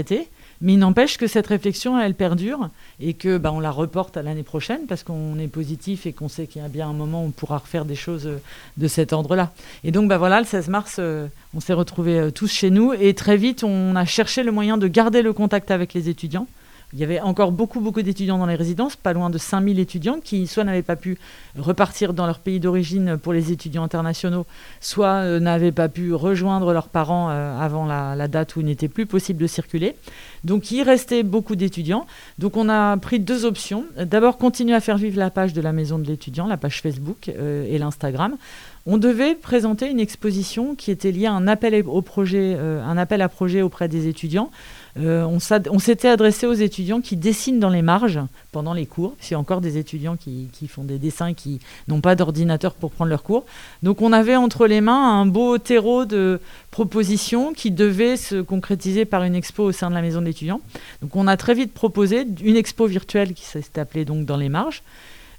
Mais 0.60 0.72
il 0.72 0.78
n'empêche 0.78 1.19
que 1.19 1.26
cette 1.26 1.46
réflexion, 1.46 2.00
elle 2.00 2.14
perdure 2.14 2.70
et 3.00 3.14
que 3.14 3.37
bah, 3.37 3.52
on 3.52 3.60
la 3.60 3.70
reporte 3.70 4.16
à 4.16 4.22
l'année 4.22 4.43
prochaine 4.43 4.87
parce 4.88 5.02
qu'on 5.02 5.38
est 5.38 5.48
positif 5.48 6.06
et 6.06 6.12
qu'on 6.12 6.28
sait 6.28 6.46
qu'il 6.46 6.62
y 6.62 6.64
a 6.64 6.69
bien 6.69 6.88
un 6.88 6.94
moment 6.94 7.22
où 7.22 7.26
on 7.26 7.31
pourra 7.31 7.58
refaire 7.58 7.84
des 7.84 7.94
choses 7.94 8.26
euh, 8.26 8.38
de 8.78 8.88
cet 8.88 9.12
ordre-là. 9.12 9.52
Et 9.84 9.90
donc 9.90 10.08
bah, 10.08 10.19
voilà, 10.19 10.40
le 10.40 10.46
16 10.46 10.69
mars, 10.69 10.96
euh, 10.98 11.26
on 11.54 11.60
s'est 11.60 11.75
retrouvés 11.75 12.19
euh, 12.19 12.31
tous 12.31 12.50
chez 12.50 12.70
nous 12.70 12.93
et 12.94 13.12
très 13.14 13.37
vite, 13.37 13.64
on 13.64 13.94
a 13.96 14.04
cherché 14.04 14.43
le 14.43 14.52
moyen 14.52 14.78
de 14.78 14.88
garder 14.88 15.20
le 15.22 15.32
contact 15.32 15.70
avec 15.70 15.93
les 15.93 16.08
étudiants. 16.08 16.46
Il 16.93 17.00
y 17.00 17.05
avait 17.05 17.21
encore 17.21 17.50
beaucoup, 17.50 17.81
d'étudiants 18.03 18.38
dans 18.38 18.47
les 18.47 18.55
résidences, 18.55 18.94
pas 18.94 19.12
loin 19.12 19.29
de 19.29 19.38
5000 19.38 19.81
étudiants 19.81 20.19
qui 20.23 20.47
soit 20.47 20.62
n'avaient 20.62 20.83
pas 20.83 20.94
pu 20.94 21.19
repartir 21.59 22.15
dans 22.15 22.27
leur 22.27 22.38
pays 22.38 22.61
d'origine 22.61 23.19
pour 23.19 23.33
les 23.33 23.50
étudiants 23.50 23.83
internationaux, 23.83 24.47
soit 24.81 25.17
euh, 25.17 25.41
n'avaient 25.41 25.73
pas 25.73 25.88
pu 25.88 26.15
rejoindre 26.15 26.73
leurs 26.73 26.88
parents 26.88 27.29
euh, 27.31 27.59
avant 27.59 27.87
la, 27.87 28.29
date 28.29 28.55
où 28.55 28.61
il 28.61 28.67
n'était 28.67 28.88
plus 28.88 29.05
possible 29.05 29.43
de 29.43 29.49
circuler. 29.49 29.97
Donc 30.44 30.71
il 30.71 30.83
restait 30.83 31.25
beaucoup 31.25 31.56
d'étudiants. 31.56 32.06
Donc 32.38 32.56
on 32.56 32.69
a 32.69 32.97
pris 32.99 33.19
deux 33.19 33.44
options. 33.44 33.85
D'abord, 33.99 34.39
continuer 34.39 34.75
à 34.75 34.81
faire 34.81 34.97
vivre 34.97 35.19
la 35.19 35.31
page 35.31 35.53
de 35.53 35.61
la 35.61 35.73
maison 35.73 35.99
de 35.99 36.06
l'étudiant, 36.06 36.46
la 36.46 36.56
page 36.56 36.82
Facebook 36.82 37.29
euh, 37.29 37.67
et 37.69 37.79
l'Instagram. 37.79 38.37
On 38.86 38.98
devait 38.98 39.34
présenter 39.34 39.90
une 39.90 40.00
exposition 40.00 40.74
qui 40.74 40.90
était 40.90 41.10
liée 41.10 41.26
à 41.26 41.32
un 41.32 41.48
appel, 41.48 41.84
au 41.86 42.02
projet, 42.02 42.55
un 42.56 42.96
appel 42.96 43.20
à 43.20 43.28
projet 43.28 43.62
auprès 43.62 43.88
des 43.88 44.06
étudiants 44.06 44.50
euh, 44.98 45.24
on 45.24 45.78
s'était 45.78 46.08
adressé 46.08 46.46
aux 46.46 46.55
étudiants 46.55 47.00
qui 47.00 47.16
dessinent 47.16 47.60
dans 47.60 47.69
les 47.69 47.82
marges 47.82 48.20
pendant 48.52 48.72
les 48.72 48.86
cours. 48.86 49.14
C'est 49.20 49.34
encore 49.34 49.60
des 49.60 49.76
étudiants 49.78 50.16
qui, 50.16 50.48
font 50.69 50.84
des 50.84 50.98
dessins 50.98 51.34
qui 51.34 51.60
n'ont 51.88 52.00
pas 52.00 52.14
d'ordinateur 52.14 52.74
pour 52.74 52.90
prendre 52.90 53.10
leurs 53.10 53.22
cours. 53.22 53.44
Donc 53.82 54.00
on 54.00 54.12
avait 54.12 54.36
entre 54.36 54.66
les 54.66 54.81
mains 54.81 55.20
un 55.20 55.26
beau 55.26 55.58
terreau 55.58 56.05
de 56.06 56.40
propositions 56.70 57.52
qui 57.52 57.70
devait 57.70 58.16
se 58.16 58.40
concrétiser 58.40 59.05
par 59.05 59.22
une 59.22 59.34
expo 59.34 59.64
au 59.64 59.72
sein 59.72 59.90
de 59.90 59.94
la 59.94 60.02
maison 60.02 60.22
d'étudiants. 60.22 60.60
Donc 61.02 61.14
on 61.14 61.26
a 61.26 61.36
très 61.36 61.55
vite 61.55 61.72
proposé 61.72 62.26
une 62.43 62.56
expo 62.56 62.86
virtuelle 62.86 63.34
qui 63.34 63.44
s'est 63.44 63.78
appelée 63.78 64.05
donc 64.05 64.24
dans 64.24 64.36
les 64.36 64.48
marges. 64.48 64.82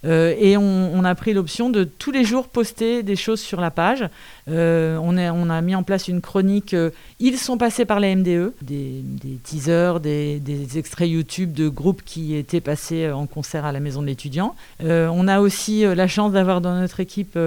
Euh, 0.05 0.35
et 0.37 0.57
on, 0.57 1.03
a 1.03 1.15
pris 1.15 1.33
l'option 1.33 1.69
de 1.69 1.83
tous 1.83 2.11
les 2.11 2.23
jours 2.23 2.47
poster 2.47 3.03
des 3.03 3.15
choses 3.15 3.39
sur 3.39 3.61
la 3.61 3.71
page. 3.71 4.07
Euh, 4.49 4.97
on, 5.01 5.17
a 5.17 5.61
mis 5.61 5.75
en 5.75 5.83
place 5.83 6.07
une 6.07 6.21
chronique. 6.21 6.73
Euh, 6.73 6.91
ils 7.19 7.37
sont 7.37 7.57
passés 7.57 7.85
par 7.85 7.99
la 7.99 8.15
MDE, 8.15 8.53
des, 8.61 9.03
teasers, 9.43 9.99
des, 9.99 10.77
extraits 10.77 11.09
YouTube 11.09 11.53
de 11.53 11.67
groupes 11.67 12.01
qui 12.05 12.35
étaient 12.35 12.61
passés 12.61 13.11
en 13.11 13.25
concert 13.25 13.65
à 13.65 13.71
la 13.71 13.79
maison 13.79 14.01
de 14.01 14.07
l'étudiant. 14.07 14.55
on 14.81 15.27
a 15.27 15.39
aussi 15.39 15.83
la 15.83 16.07
chance 16.07 16.31
d'avoir 16.31 16.61
dans 16.61 16.79
notre 16.79 16.99
équipe 16.99 17.37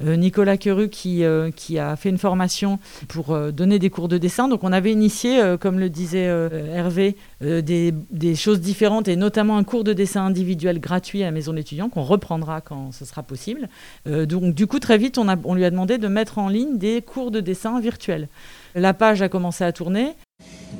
Nicolas 0.00 0.56
Queru 0.56 0.88
qui, 0.88 1.24
a 1.24 1.96
fait 1.96 2.08
une 2.08 2.18
formation 2.18 2.78
pour 3.08 3.36
donner 3.52 3.78
des 3.78 3.90
cours 3.90 4.08
de 4.08 4.18
dessin. 4.18 4.48
Donc 4.48 4.64
on 4.64 4.72
avait 4.72 4.92
initié, 4.92 5.40
comme 5.60 5.78
le 5.78 5.88
disait 5.88 6.24
Hervé, 6.24 7.16
des, 7.40 8.34
choses 8.34 8.60
différentes 8.60 9.08
et 9.08 9.16
notamment 9.16 9.56
un 9.56 9.64
cours 9.64 9.84
de 9.84 9.92
dessin 9.92 10.24
individuel 10.24 10.80
gratuit 10.80 11.22
à 11.22 11.26
la 11.26 11.32
maison 11.32 11.52
de 11.52 11.58
l'étudiant 11.58 11.88
qu'on 11.88 12.02
reprendra 12.02 12.60
quand 12.60 12.92
ce 12.92 13.04
sera 13.04 13.22
possible. 13.22 13.68
donc 14.06 14.54
du 14.54 14.66
coup 14.66 14.78
très 14.78 14.98
vite 14.98 15.18
on 15.18 15.54
lui 15.54 15.64
a 15.64 15.70
demandé 15.70 15.98
de 15.98 16.08
mettre 16.08 16.38
en 16.38 16.41
en 16.42 16.48
ligne 16.48 16.76
des 16.76 17.00
cours 17.02 17.30
de 17.30 17.40
dessin 17.40 17.80
virtuels. 17.80 18.28
La 18.74 18.94
page 18.94 19.22
a 19.22 19.28
commencé 19.28 19.64
à 19.64 19.72
tourner. 19.72 20.14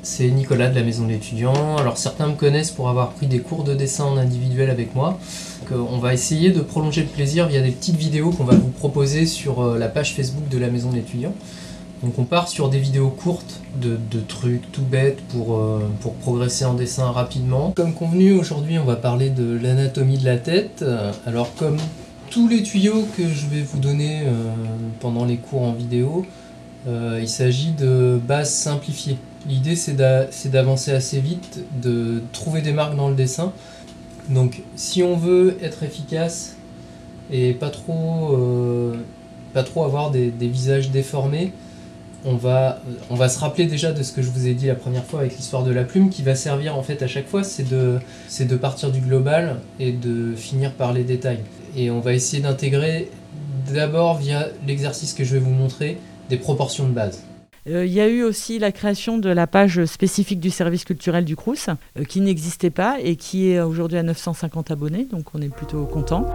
C'est 0.02 0.28
Nicolas 0.28 0.68
de 0.68 0.74
la 0.74 0.82
Maison 0.82 1.06
de 1.06 1.10
l'étudiant. 1.10 1.76
Alors 1.76 1.96
certains 1.96 2.26
me 2.26 2.34
connaissent 2.34 2.72
pour 2.72 2.88
avoir 2.88 3.12
pris 3.12 3.26
des 3.26 3.38
cours 3.38 3.62
de 3.62 3.74
dessin 3.74 4.04
en 4.04 4.16
individuel 4.16 4.70
avec 4.70 4.94
moi. 4.94 5.18
on 5.70 5.98
va 5.98 6.12
essayer 6.12 6.50
de 6.50 6.60
prolonger 6.60 7.02
le 7.02 7.08
plaisir 7.08 7.46
via 7.46 7.60
des 7.60 7.70
petites 7.70 7.96
vidéos 7.96 8.30
qu'on 8.30 8.44
va 8.44 8.56
vous 8.56 8.70
proposer 8.70 9.26
sur 9.26 9.62
euh, 9.62 9.78
la 9.78 9.88
page 9.88 10.14
Facebook 10.14 10.48
de 10.48 10.58
la 10.58 10.68
Maison 10.68 10.90
de 10.90 10.96
l'étudiant. 10.96 11.34
Donc 12.02 12.18
on 12.18 12.24
part 12.24 12.48
sur 12.48 12.68
des 12.68 12.80
vidéos 12.80 13.10
courtes 13.10 13.60
de, 13.80 13.96
trucs 14.26 14.72
tout 14.72 14.82
bêtes 14.82 15.20
pour, 15.28 15.60
pour 16.00 16.14
progresser 16.14 16.64
en 16.64 16.74
dessin 16.74 17.12
rapidement. 17.12 17.72
Comme 17.76 17.94
convenu, 17.94 18.32
aujourd'hui 18.32 18.76
on 18.80 18.84
va 18.84 18.96
parler 18.96 19.30
de 19.30 19.56
l'anatomie 19.56 20.18
de 20.18 20.24
la 20.24 20.36
tête. 20.36 20.84
Alors 21.26 21.54
comme 21.54 21.76
tous 22.32 22.48
les 22.48 22.62
tuyaux 22.62 23.06
que 23.16 23.28
je 23.28 23.46
vais 23.46 23.60
vous 23.60 23.78
donner 23.78 24.22
pendant 25.00 25.26
les 25.26 25.36
cours 25.36 25.62
en 25.62 25.72
vidéo, 25.72 26.24
il 26.86 27.28
s'agit 27.28 27.72
de 27.72 28.18
bases 28.26 28.50
simplifiées. 28.50 29.18
L'idée 29.46 29.76
c'est 29.76 29.96
d'avancer 30.50 30.92
assez 30.92 31.20
vite, 31.20 31.62
de 31.82 32.22
trouver 32.32 32.62
des 32.62 32.72
marques 32.72 32.96
dans 32.96 33.08
le 33.08 33.14
dessin. 33.14 33.52
Donc 34.30 34.62
si 34.76 35.02
on 35.02 35.16
veut 35.16 35.58
être 35.62 35.82
efficace 35.82 36.56
et 37.30 37.52
pas 37.52 37.70
trop, 37.70 38.34
euh, 38.34 38.94
pas 39.52 39.62
trop 39.62 39.84
avoir 39.84 40.10
des, 40.10 40.30
visages 40.40 40.90
déformés, 40.90 41.52
on 42.24 42.36
va, 42.36 42.80
on 43.10 43.16
va 43.16 43.28
se 43.28 43.40
rappeler 43.40 43.66
déjà 43.66 43.92
de 43.92 44.02
ce 44.02 44.12
que 44.12 44.22
je 44.22 44.30
vous 44.30 44.46
ai 44.46 44.54
dit 44.54 44.68
la 44.68 44.76
première 44.76 45.04
fois 45.04 45.20
avec 45.20 45.36
l'histoire 45.36 45.64
de 45.64 45.72
la 45.72 45.82
plume 45.82 46.08
qui 46.08 46.22
va 46.22 46.36
servir 46.36 46.76
en 46.76 46.82
fait 46.82 47.02
à 47.02 47.08
chaque 47.08 47.28
fois, 47.28 47.42
c'est 47.44 47.68
de 47.68 48.56
partir 48.56 48.90
du 48.90 49.00
global 49.00 49.56
et 49.80 49.92
de 49.92 50.34
finir 50.34 50.72
par 50.72 50.92
les 50.92 51.04
détails. 51.04 51.40
Et 51.76 51.90
on 51.90 52.00
va 52.00 52.12
essayer 52.12 52.42
d'intégrer 52.42 53.10
d'abord 53.72 54.18
via 54.18 54.48
l'exercice 54.66 55.14
que 55.14 55.24
je 55.24 55.34
vais 55.34 55.40
vous 55.40 55.50
montrer 55.50 55.98
des 56.28 56.36
proportions 56.36 56.86
de 56.86 56.92
base. 56.92 57.22
Euh, 57.68 57.86
il 57.86 57.92
y 57.92 58.00
a 58.00 58.08
eu 58.08 58.22
aussi 58.22 58.58
la 58.58 58.72
création 58.72 59.18
de 59.18 59.28
la 59.28 59.46
page 59.46 59.84
spécifique 59.84 60.40
du 60.40 60.50
service 60.50 60.84
culturel 60.84 61.24
du 61.24 61.36
Crous, 61.36 61.68
euh, 61.68 62.04
qui 62.04 62.20
n'existait 62.20 62.70
pas 62.70 62.96
et 63.00 63.16
qui 63.16 63.52
est 63.52 63.60
aujourd'hui 63.60 63.98
à 63.98 64.02
950 64.02 64.70
abonnés, 64.72 65.04
donc 65.04 65.26
on 65.34 65.40
est 65.40 65.48
plutôt 65.48 65.84
content. 65.84 66.26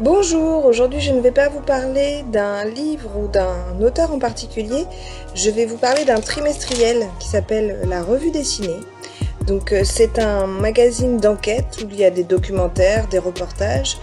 Bonjour, 0.00 0.66
aujourd'hui 0.66 1.00
je 1.00 1.12
ne 1.12 1.20
vais 1.20 1.30
pas 1.30 1.48
vous 1.48 1.60
parler 1.60 2.24
d'un 2.32 2.64
livre 2.64 3.10
ou 3.16 3.28
d'un 3.28 3.80
auteur 3.80 4.12
en 4.12 4.18
particulier, 4.18 4.84
je 5.34 5.48
vais 5.48 5.64
vous 5.64 5.78
parler 5.78 6.04
d'un 6.04 6.20
trimestriel 6.20 7.06
qui 7.18 7.28
s'appelle 7.28 7.78
La 7.88 8.02
Revue 8.02 8.30
dessinée. 8.30 8.80
Donc 9.46 9.72
euh, 9.72 9.82
c'est 9.84 10.18
un 10.18 10.46
magazine 10.46 11.18
d'enquête 11.18 11.84
où 11.84 11.88
il 11.90 11.98
y 11.98 12.04
a 12.04 12.10
des 12.10 12.24
documentaires, 12.24 13.08
des 13.08 13.18
reportages 13.18 13.96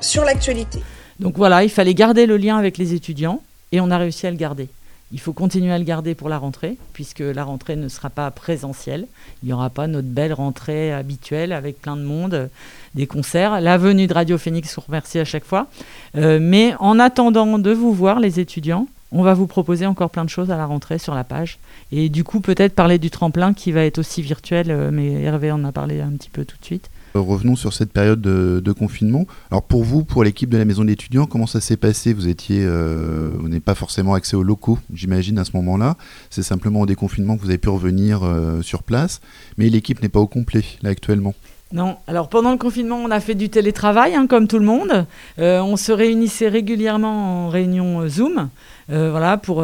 sur 0.00 0.24
l'actualité. 0.24 0.80
Donc 1.20 1.36
voilà, 1.36 1.62
il 1.62 1.70
fallait 1.70 1.94
garder 1.94 2.26
le 2.26 2.36
lien 2.36 2.56
avec 2.56 2.78
les 2.78 2.94
étudiants 2.94 3.42
et 3.72 3.80
on 3.80 3.90
a 3.90 3.98
réussi 3.98 4.26
à 4.26 4.30
le 4.30 4.36
garder. 4.36 4.68
Il 5.12 5.20
faut 5.20 5.32
continuer 5.32 5.72
à 5.72 5.78
le 5.78 5.84
garder 5.84 6.16
pour 6.16 6.28
la 6.28 6.38
rentrée, 6.38 6.76
puisque 6.92 7.20
la 7.20 7.44
rentrée 7.44 7.76
ne 7.76 7.88
sera 7.88 8.10
pas 8.10 8.30
présentielle. 8.32 9.06
Il 9.42 9.46
n'y 9.46 9.52
aura 9.52 9.70
pas 9.70 9.86
notre 9.86 10.08
belle 10.08 10.32
rentrée 10.32 10.92
habituelle 10.92 11.52
avec 11.52 11.80
plein 11.80 11.96
de 11.96 12.02
monde, 12.02 12.50
des 12.96 13.06
concerts. 13.06 13.60
La 13.60 13.78
venue 13.78 14.08
de 14.08 14.14
Radio 14.14 14.38
Phoenix, 14.38 14.74
vous 14.74 14.82
remercie 14.86 15.20
à 15.20 15.24
chaque 15.24 15.44
fois. 15.44 15.68
Euh, 16.16 16.40
mais 16.40 16.74
en 16.80 16.98
attendant 16.98 17.58
de 17.58 17.70
vous 17.70 17.92
voir, 17.92 18.18
les 18.18 18.40
étudiants, 18.40 18.88
on 19.14 19.22
va 19.22 19.32
vous 19.32 19.46
proposer 19.46 19.86
encore 19.86 20.10
plein 20.10 20.24
de 20.24 20.30
choses 20.30 20.50
à 20.50 20.58
la 20.58 20.66
rentrée 20.66 20.98
sur 20.98 21.14
la 21.14 21.24
page. 21.24 21.58
Et 21.92 22.10
du 22.10 22.24
coup, 22.24 22.40
peut-être 22.40 22.74
parler 22.74 22.98
du 22.98 23.10
tremplin 23.10 23.54
qui 23.54 23.72
va 23.72 23.84
être 23.84 23.98
aussi 23.98 24.20
virtuel, 24.20 24.70
euh, 24.70 24.90
mais 24.92 25.22
Hervé 25.22 25.50
en 25.50 25.64
a 25.64 25.72
parlé 25.72 26.02
un 26.02 26.10
petit 26.10 26.30
peu 26.30 26.44
tout 26.44 26.56
de 26.60 26.64
suite. 26.64 26.90
Euh, 27.16 27.20
revenons 27.20 27.54
sur 27.54 27.72
cette 27.72 27.92
période 27.92 28.20
de, 28.20 28.72
confinement. 28.72 29.26
Alors 29.50 29.62
pour 29.62 29.84
vous, 29.84 30.02
pour 30.02 30.24
l'équipe 30.24 30.50
de 30.50 30.58
la 30.58 30.64
maison 30.64 30.84
d'étudiants, 30.84 31.26
comment 31.26 31.46
ça 31.46 31.60
s'est 31.60 31.76
passé? 31.76 32.12
Vous 32.12 32.26
étiez, 32.26 32.64
euh, 32.64 33.30
vous 33.38 33.48
n'avez 33.48 33.60
pas 33.60 33.76
forcément 33.76 34.14
accès 34.14 34.34
aux 34.36 34.42
locaux, 34.42 34.78
j'imagine 34.92 35.38
à 35.38 35.44
ce 35.44 35.52
moment-là. 35.54 35.96
C'est 36.30 36.42
simplement 36.42 36.80
au 36.80 36.86
déconfinement 36.86 37.36
que 37.36 37.42
vous 37.42 37.50
avez 37.50 37.58
pu 37.58 37.68
revenir 37.68 38.24
euh, 38.24 38.62
sur 38.62 38.82
place, 38.82 39.20
mais 39.58 39.68
l'équipe 39.68 40.02
n'est 40.02 40.08
pas 40.08 40.18
au 40.18 40.26
complet 40.26 40.64
là 40.82 40.90
actuellement. 40.90 41.34
Non, 41.72 41.96
alors 42.08 42.28
pendant 42.28 42.50
le 42.50 42.58
confinement, 42.58 42.96
on 42.96 43.10
a 43.10 43.20
fait 43.20 43.34
du 43.34 43.48
télétravail, 43.48 44.14
hein, 44.14 44.26
comme 44.26 44.48
tout 44.48 44.58
le 44.58 44.66
monde. 44.66 45.06
on 45.38 45.76
se 45.76 45.92
réunissait 45.92 46.48
régulièrement 46.48 47.46
en 47.46 47.48
réunion 47.48 48.08
Zoom, 48.08 48.48
voilà, 48.88 49.36
pour 49.36 49.62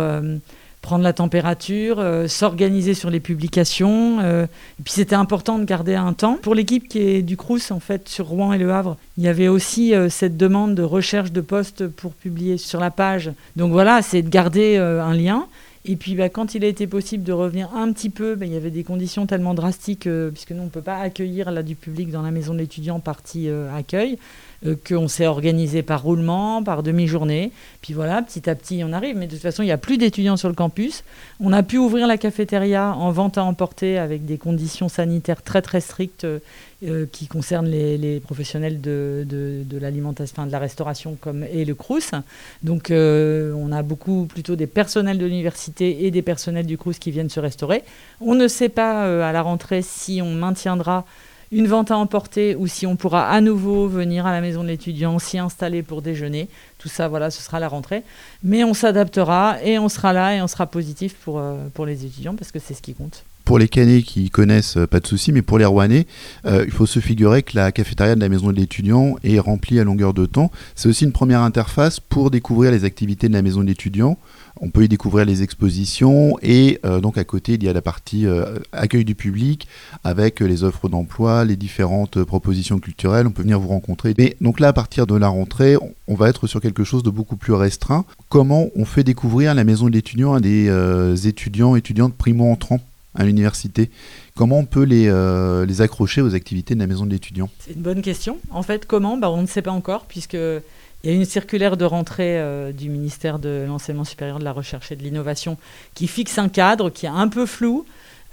prendre 0.83 1.05
la 1.05 1.12
température, 1.12 2.00
euh, 2.00 2.27
s'organiser 2.27 2.95
sur 2.95 3.11
les 3.11 3.21
publications. 3.21 4.19
Euh, 4.21 4.45
et 4.45 4.83
puis 4.83 4.93
c'était 4.93 5.15
important 5.15 5.59
de 5.59 5.65
garder 5.65 5.95
un 5.95 6.12
temps. 6.12 6.39
Pour 6.41 6.55
l'équipe 6.55 6.89
qui 6.89 6.99
est 6.99 7.23
du 7.23 7.37
Crous, 7.37 7.71
en 7.71 7.81
fait, 7.81 8.09
sur 8.09 8.27
Rouen 8.27 8.53
et 8.53 8.59
Le 8.59 8.73
Havre, 8.73 8.97
il 9.19 9.25
y 9.25 9.29
avait 9.29 9.49
aussi 9.49 9.95
euh, 9.95 10.09
cette 10.09 10.37
demande 10.37 10.75
de 10.75 10.83
recherche 10.83 11.33
de 11.33 11.41
postes 11.41 11.87
pour 11.87 12.12
publier 12.12 12.57
sur 12.57 12.81
la 12.81 12.91
page. 12.91 13.31
Donc 13.57 13.73
voilà, 13.73 14.03
c'est 14.03 14.23
de 14.23 14.29
garder 14.29 14.77
un 14.79 15.15
lien. 15.15 15.47
Et 15.87 15.97
puis 15.97 16.15
bah, 16.15 16.29
quand 16.29 16.55
il 16.55 16.65
a 16.65 16.69
été 16.69 16.87
possible 16.87 17.25
de 17.25 17.33
revenir 17.33 17.71
un 17.75 17.93
petit 17.93 18.11
peu, 18.11 18.35
bah, 18.35 18.47
il 18.47 18.53
y 18.53 18.57
avait 18.57 18.71
des 18.71 18.85
conditions 18.85 19.27
tellement 19.27 19.55
drastiques, 19.55 20.09
puisque 20.33 20.53
nous 20.53 20.62
on 20.62 20.67
ne 20.67 20.71
peut 20.71 20.83
pas 20.83 20.99
accueillir 20.99 21.50
là, 21.50 21.62
du 21.62 21.75
public 21.75 22.11
dans 22.11 22.23
la 22.23 22.31
maison 22.31 22.53
de 22.53 22.59
l'étudiant 22.59 23.00
partie 23.00 23.49
accueil. 23.75 24.19
Euh, 24.67 24.76
qu'on 24.87 25.09
s'est 25.09 25.26
organisé 25.26 25.83
par 25.83 26.02
roulement, 26.02 26.62
par 26.62 26.83
demi-journée. 26.83 27.50
Puis 27.81 27.95
voilà, 27.95 28.21
petit 28.21 28.50
à 28.50 28.55
petit, 28.55 28.83
on 28.85 28.93
arrive. 28.93 29.17
Mais 29.17 29.26
de 29.26 29.33
toute 29.33 29.40
façon, 29.40 29.62
il 29.62 29.67
n'y 29.67 29.73
a 29.73 29.79
plus 29.79 29.97
d'étudiants 29.97 30.37
sur 30.37 30.50
le 30.50 30.55
campus. 30.55 31.02
On 31.40 31.55
a 31.55 31.62
pu 31.62 31.79
ouvrir 31.79 32.07
la 32.07 32.19
cafétéria 32.19 32.95
en 32.95 33.11
vente 33.11 33.38
à 33.38 33.45
emporter 33.45 33.97
avec 33.97 34.26
des 34.26 34.37
conditions 34.37 34.90
sanitaires 34.90 35.40
très 35.40 35.62
très 35.62 35.81
strictes 35.81 36.26
euh, 36.26 37.07
qui 37.11 37.26
concernent 37.26 37.69
les, 37.69 38.21
professionnels 38.21 38.83
de, 38.83 39.64
l'alimentation, 39.81 40.45
de 40.45 40.52
la 40.52 40.59
restauration 40.59 41.17
comme 41.19 41.43
et 41.45 41.64
le 41.64 41.75
Crous. 41.75 42.11
Donc 42.62 42.90
euh, 42.90 43.55
on 43.55 43.73
a 43.73 43.83
beaucoup 43.83 44.26
plutôt 44.26 44.57
des 44.57 44.67
personnels 44.67 45.17
de 45.17 45.25
l'université 45.25 46.05
et 46.05 46.11
des 46.11 46.23
personnels 46.23 46.67
du 46.67 46.76
Crous 46.76 46.99
qui 46.99 47.11
viennent 47.11 47.31
se 47.31 47.40
restaurer. 47.40 47.83
On 48.21 48.35
ne 48.35 48.47
sait 48.47 48.69
pas 48.69 49.26
à 49.26 49.33
la 49.33 49.40
rentrée 49.40 49.81
si 49.81 50.21
on 50.23 50.35
maintiendra 50.35 51.07
une 51.52 51.66
vente 51.66 51.90
à 51.90 51.97
emporter 51.97 52.54
ou 52.54 52.66
si 52.66 52.87
on 52.87 52.97
pourra 52.97 53.28
à 53.28 53.40
nouveau 53.40 53.88
venir 53.88 54.26
à 54.26 54.33
la 54.33 54.40
maison 54.40 54.62
de 54.62 54.69
l'étudiant, 54.69 55.19
s'y 55.19 55.38
installer 55.38 55.83
pour 55.83 56.00
déjeuner. 56.00 56.49
Tout 56.78 56.88
ça, 56.88 57.09
voilà, 57.09 57.30
ce 57.30 57.42
sera 57.42 57.59
la 57.59 57.69
rentrée. 57.69 58.02
Mais 58.42 58.62
on 58.64 58.75
s'adaptera 58.75 59.62
et 59.62 59.78
on 59.78 59.88
sera 59.88 60.12
là 60.12 60.37
et 60.37 60.42
on 60.42 60.47
sera 60.47 60.66
positif 60.66 61.14
pour, 61.14 61.38
euh, 61.38 61.57
les 61.87 62.04
étudiants 62.04 62.37
parce 62.37 62.52
que 62.52 62.59
c'est 62.59 62.75
ce 62.75 62.83
qui 62.83 62.95
compte 62.95 63.25
pour 63.50 63.59
les 63.59 63.66
Canets 63.66 64.04
qui 64.04 64.30
connaissent, 64.30 64.76
euh, 64.76 64.87
pas 64.87 65.00
de 65.00 65.07
souci, 65.09 65.33
mais 65.33 65.42
pour 65.42 65.59
les 65.59 65.64
Rouennais, 65.64 66.07
euh, 66.47 66.62
il 66.64 66.71
faut 66.71 66.87
se 66.87 67.00
figurer 67.00 67.42
que 67.42 67.57
la 67.57 67.73
cafétéria 67.73 68.14
de 68.14 68.21
la 68.21 68.28
maison 68.28 68.47
de 68.47 68.52
l'étudiant 68.52 69.16
est 69.25 69.40
remplie 69.40 69.80
à 69.80 69.85
longueur 69.85 70.14
de 70.14 70.25
temps. 70.25 70.52
C'est 70.76 70.88
aussi 70.88 71.04
une 71.04 71.11
première 71.11 71.40
interface 71.40 71.99
pour 71.99 72.30
découvrir 72.30 72.71
les 72.71 72.85
activités 72.85 73.28
de 73.28 73.33
la 73.33 73.42
maison 73.42 73.62
de 73.62 73.66
l'étudiant. 73.66 74.19
On 74.61 74.71
peut 74.71 74.85
y 74.85 74.88
découvrir 74.88 75.25
les 75.25 75.43
expositions 75.43 76.37
et 76.43 76.79
euh, 76.85 77.00
donc 77.00 77.17
à 77.17 77.25
côté 77.25 77.55
il 77.55 77.64
y 77.64 77.69
a 77.69 77.73
la 77.73 77.83
partie 77.83 78.26
accueil 78.73 79.05
du 79.05 79.14
public 79.14 79.67
avec 80.05 80.40
les 80.40 80.64
offres 80.64 80.88
d'emploi, 80.88 81.45
les 81.45 81.57
différentes 81.57 82.23
propositions 82.25 82.79
culturelles. 82.79 83.26
On 83.26 83.31
peut 83.31 83.43
venir 83.43 83.59
vous 83.59 83.69
rencontrer. 83.69 84.14
Mais 84.19 84.37
donc 84.40 84.61
là 84.61 84.69
à 84.69 84.73
partir 84.73 85.07
de 85.07 85.17
la 85.17 85.29
rentrée, 85.29 85.76
on 86.09 86.14
va 86.14 86.29
être 86.29 86.47
sur 86.47 86.61
quelque 86.61 86.85
chose 86.85 87.02
de 87.02 87.11
beaucoup 87.11 87.37
plus 87.37 87.55
restreint. 87.55 88.05
Comment 88.29 88.69
on 88.76 88.85
fait 88.85 89.05
découvrir 89.05 89.55
la 89.55 89.64
maison 89.64 89.87
de 89.87 89.93
l'étudiant 89.93 90.35
à 90.35 90.40
des 90.40 91.26
étudiants 91.26 91.76
étudiantes 91.76 92.14
primo 92.14 92.50
entrants 92.50 92.81
à 93.14 93.25
l'université? 93.25 93.90
Comment 94.40 94.61
on 94.61 94.64
peut 94.64 94.85
les, 94.85 95.07
euh, 95.09 95.67
les, 95.67 95.83
accrocher 95.83 96.23
aux 96.23 96.35
activités 96.35 96.75
de 96.75 96.81
la 96.81 96.87
maison 96.87 97.05
de 97.05 97.11
l'étudiant? 97.11 97.50
C'est 97.59 97.75
une 97.75 97.83
bonne 97.83 98.00
question. 98.00 98.38
En 98.50 98.62
fait, 98.62 98.87
comment? 98.87 99.19
Bah, 99.19 99.31
On 99.31 99.43
ne 99.43 99.47
sait 99.47 99.61
pas 99.61 99.71
encore, 99.71 100.07
puisque 100.07 100.37
il 101.02 101.11
y 101.11 101.12
a 101.12 101.16
une 101.16 101.25
circulaire 101.25 101.76
de 101.76 101.85
rentrée 101.85 102.38
euh, 102.40 102.73
du 102.73 102.88
ministère 102.88 103.38
de 103.38 103.64
l'Enseignement 103.66 104.04
supérieur, 104.04 104.38
de 104.38 104.45
la 104.45 104.52
Recherche 104.52 104.92
et 104.92 104.97
de 104.97 105.02
l'Innovation 105.02 105.57
qui 105.95 106.07
fixe 106.07 106.38
un 106.38 106.49
cadre 106.49 106.90
qui 106.90 107.07
est 107.07 107.11
un 107.11 107.28
peu 107.28 107.47
flou. 107.47 107.87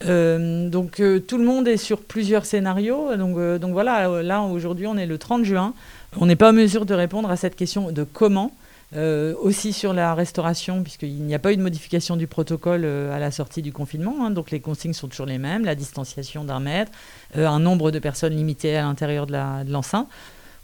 Euh, 0.06 0.70
donc 0.70 1.02
tout 1.28 1.38
le 1.38 1.44
monde 1.44 1.68
est 1.68 1.78
sur 1.78 2.02
plusieurs 2.02 2.46
scénarios. 2.46 3.16
Donc, 3.16 3.72
voilà, 3.72 4.22
là 4.22 4.42
aujourd'hui 4.42 4.88
on 4.88 4.98
est 4.98 5.08
le 5.08 5.18
30 5.18 5.44
juin. 5.44 5.74
On 6.18 6.26
n'est 6.26 6.36
pas 6.36 6.50
en 6.50 6.54
mesure 6.54 6.86
de 6.86 6.94
répondre 6.94 7.30
à 7.30 7.36
cette 7.36 7.56
question 7.56 7.92
de 7.92 8.04
comment. 8.04 8.52
Euh, 8.96 9.36
aussi 9.42 9.74
sur 9.74 9.92
la 9.92 10.16
restauration, 10.16 10.82
puisqu'il 10.82 11.22
n'y 11.22 11.36
a 11.36 11.40
pas 11.40 11.52
eu 11.52 11.58
de 11.58 11.62
modification 11.62 12.16
du 12.16 12.26
protocole 12.26 12.86
euh, 12.86 13.14
à 13.14 13.20
la 13.20 13.32
sortie 13.32 13.62
du 13.62 13.74
confinement, 13.74 14.16
hein, 14.22 14.32
donc 14.32 14.50
les 14.50 14.62
consignes 14.62 14.94
sont 14.94 15.10
toujours 15.10 15.26
les 15.26 15.38
mêmes, 15.38 15.66
la 15.66 15.76
distanciation 15.76 16.46
d'un 16.46 16.62
mètre, 16.62 16.90
euh, 17.36 17.46
un 17.46 17.60
nombre 17.60 17.92
de 17.92 18.00
personnes 18.00 18.34
limité 18.34 18.78
à 18.78 18.84
l'intérieur 18.84 19.28
de 19.28 19.70
l'enceinte. 19.70 20.08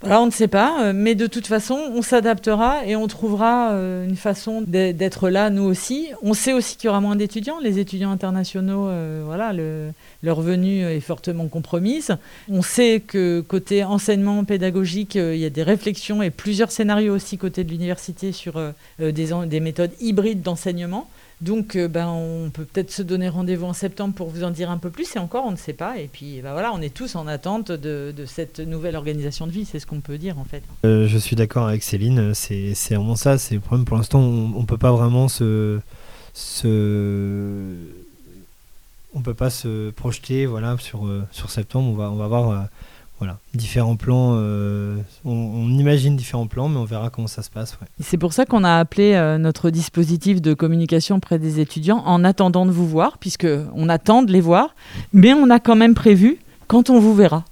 On 0.05 0.25
ne 0.25 0.31
sait 0.31 0.49
pas, 0.49 0.83
euh, 0.83 0.93
mais 0.93 1.15
de 1.15 1.27
toute 1.27 1.47
façon, 1.47 1.79
on 1.93 2.01
s'adaptera 2.01 2.85
et 2.85 2.95
on 2.97 3.07
trouvera 3.07 3.71
euh, 3.71 4.05
une 4.05 4.17
façon 4.17 4.61
d'être 4.61 5.29
là, 5.29 5.49
nous 5.49 5.63
aussi. 5.63 6.09
On 6.21 6.33
sait 6.33 6.51
aussi 6.51 6.75
qu'il 6.75 6.87
y 6.87 6.89
aura 6.89 6.99
moins 6.99 7.15
d'étudiants. 7.15 7.59
Les 7.59 7.79
étudiants 7.79 8.11
internationaux, 8.11 8.87
euh, 8.89 9.23
voilà, 9.25 9.53
leur 10.21 10.41
venue 10.41 10.85
est 10.85 10.99
fortement 10.99 11.47
compromise. 11.47 12.17
On 12.49 12.61
sait 12.61 13.01
que 13.05 13.41
côté 13.41 13.83
enseignement 13.85 14.43
pédagogique, 14.43 15.15
il 15.15 15.37
y 15.37 15.45
a 15.45 15.49
des 15.49 15.63
réflexions 15.63 16.21
et 16.21 16.31
plusieurs 16.31 16.71
scénarios 16.71 17.13
aussi 17.13 17.37
côté 17.37 17.63
de 17.63 17.69
l'université 17.69 18.33
sur 18.33 18.61
des 18.99 19.59
méthodes 19.61 19.91
hybrides 20.01 20.41
d'enseignement. 20.41 21.07
Donc, 21.43 21.75
euh, 21.75 21.89
ben, 21.89 22.07
on 22.07 22.49
peut 22.49 22.63
peut-être 22.63 22.89
se 22.89 23.01
donner 23.01 23.27
rendez-vous 23.27 23.65
en 23.65 23.73
septembre 23.73 24.13
pour 24.13 24.29
vous 24.29 24.45
en 24.45 24.49
dire 24.49 24.71
un 24.71 24.77
peu 24.77 24.89
plus. 24.89 25.13
Et 25.17 25.19
encore, 25.19 25.45
on 25.45 25.51
ne 25.51 25.57
sait 25.57 25.73
pas. 25.73 25.97
Et 25.97 26.07
puis, 26.07 26.39
ben, 26.41 26.53
voilà, 26.53 26.71
on 26.73 26.81
est 26.81 26.93
tous 26.93 27.17
en 27.17 27.27
attente 27.27 27.69
de, 27.69 28.13
cette 28.25 28.61
nouvelle 28.61 28.95
organisation 28.95 29.45
de 29.45 29.51
vie. 29.51 29.65
C'est 29.65 29.79
ce 29.79 29.85
qu'on 29.85 29.99
peut 29.99 30.17
dire, 30.17 30.39
en 30.39 30.45
fait. 30.45 30.63
Euh, 30.85 31.05
je 31.05 31.17
suis 31.17 31.35
d'accord 31.35 31.67
avec 31.67 31.83
Céline. 31.83 32.33
C'est 32.33 32.73
vraiment 32.91 33.17
ça. 33.17 33.37
C'est 33.37 33.55
le 33.55 33.59
problème. 33.59 33.83
Pour 33.83 33.97
l'instant, 33.97 34.21
on 34.21 34.61
ne 34.61 34.65
peut 34.65 34.77
pas 34.77 34.93
vraiment 34.93 35.27
se, 35.27 35.81
se, 36.33 37.75
on 39.13 39.19
peut 39.19 39.33
pas 39.33 39.49
se 39.49 39.89
projeter. 39.89 40.45
Voilà, 40.45 40.77
sur, 40.79 41.05
euh, 41.05 41.27
sur 41.33 41.49
septembre, 41.49 41.89
on 41.89 41.95
va, 41.95 42.09
on 42.09 42.15
va 42.15 42.27
voir 42.27 42.67
voilà, 43.23 43.39
différents 43.53 43.95
plans. 43.95 44.33
On, 45.25 45.69
imagine 45.69 46.15
différents 46.15 46.47
plans, 46.47 46.67
mais 46.67 46.77
on 46.77 46.85
verra 46.85 47.09
comment 47.09 47.27
ça 47.27 47.41
se 47.41 47.49
passe. 47.49 47.77
C'est 47.99 48.17
pour 48.17 48.33
ça 48.33 48.45
qu'on 48.45 48.63
a 48.63 48.77
appelé 48.77 49.13
notre 49.39 49.69
dispositif 49.69 50.41
de 50.41 50.53
communication 50.53 51.19
près 51.19 51.39
des 51.39 51.59
étudiants 51.59 52.03
en 52.05 52.23
attendant 52.23 52.65
de 52.65 52.71
vous 52.71 52.87
voir, 52.87 53.17
puisque 53.17 53.47
on 53.73 53.89
attend 53.89 54.23
de 54.23 54.31
les 54.31 54.41
voir, 54.41 54.75
mais 55.13 55.33
on 55.33 55.49
a 55.49 55.59
quand 55.59 55.75
même 55.75 55.93
prévu 55.93 56.37
quand 56.67 56.89
on 56.89 56.99
vous 56.99 57.15
verra. 57.15 57.45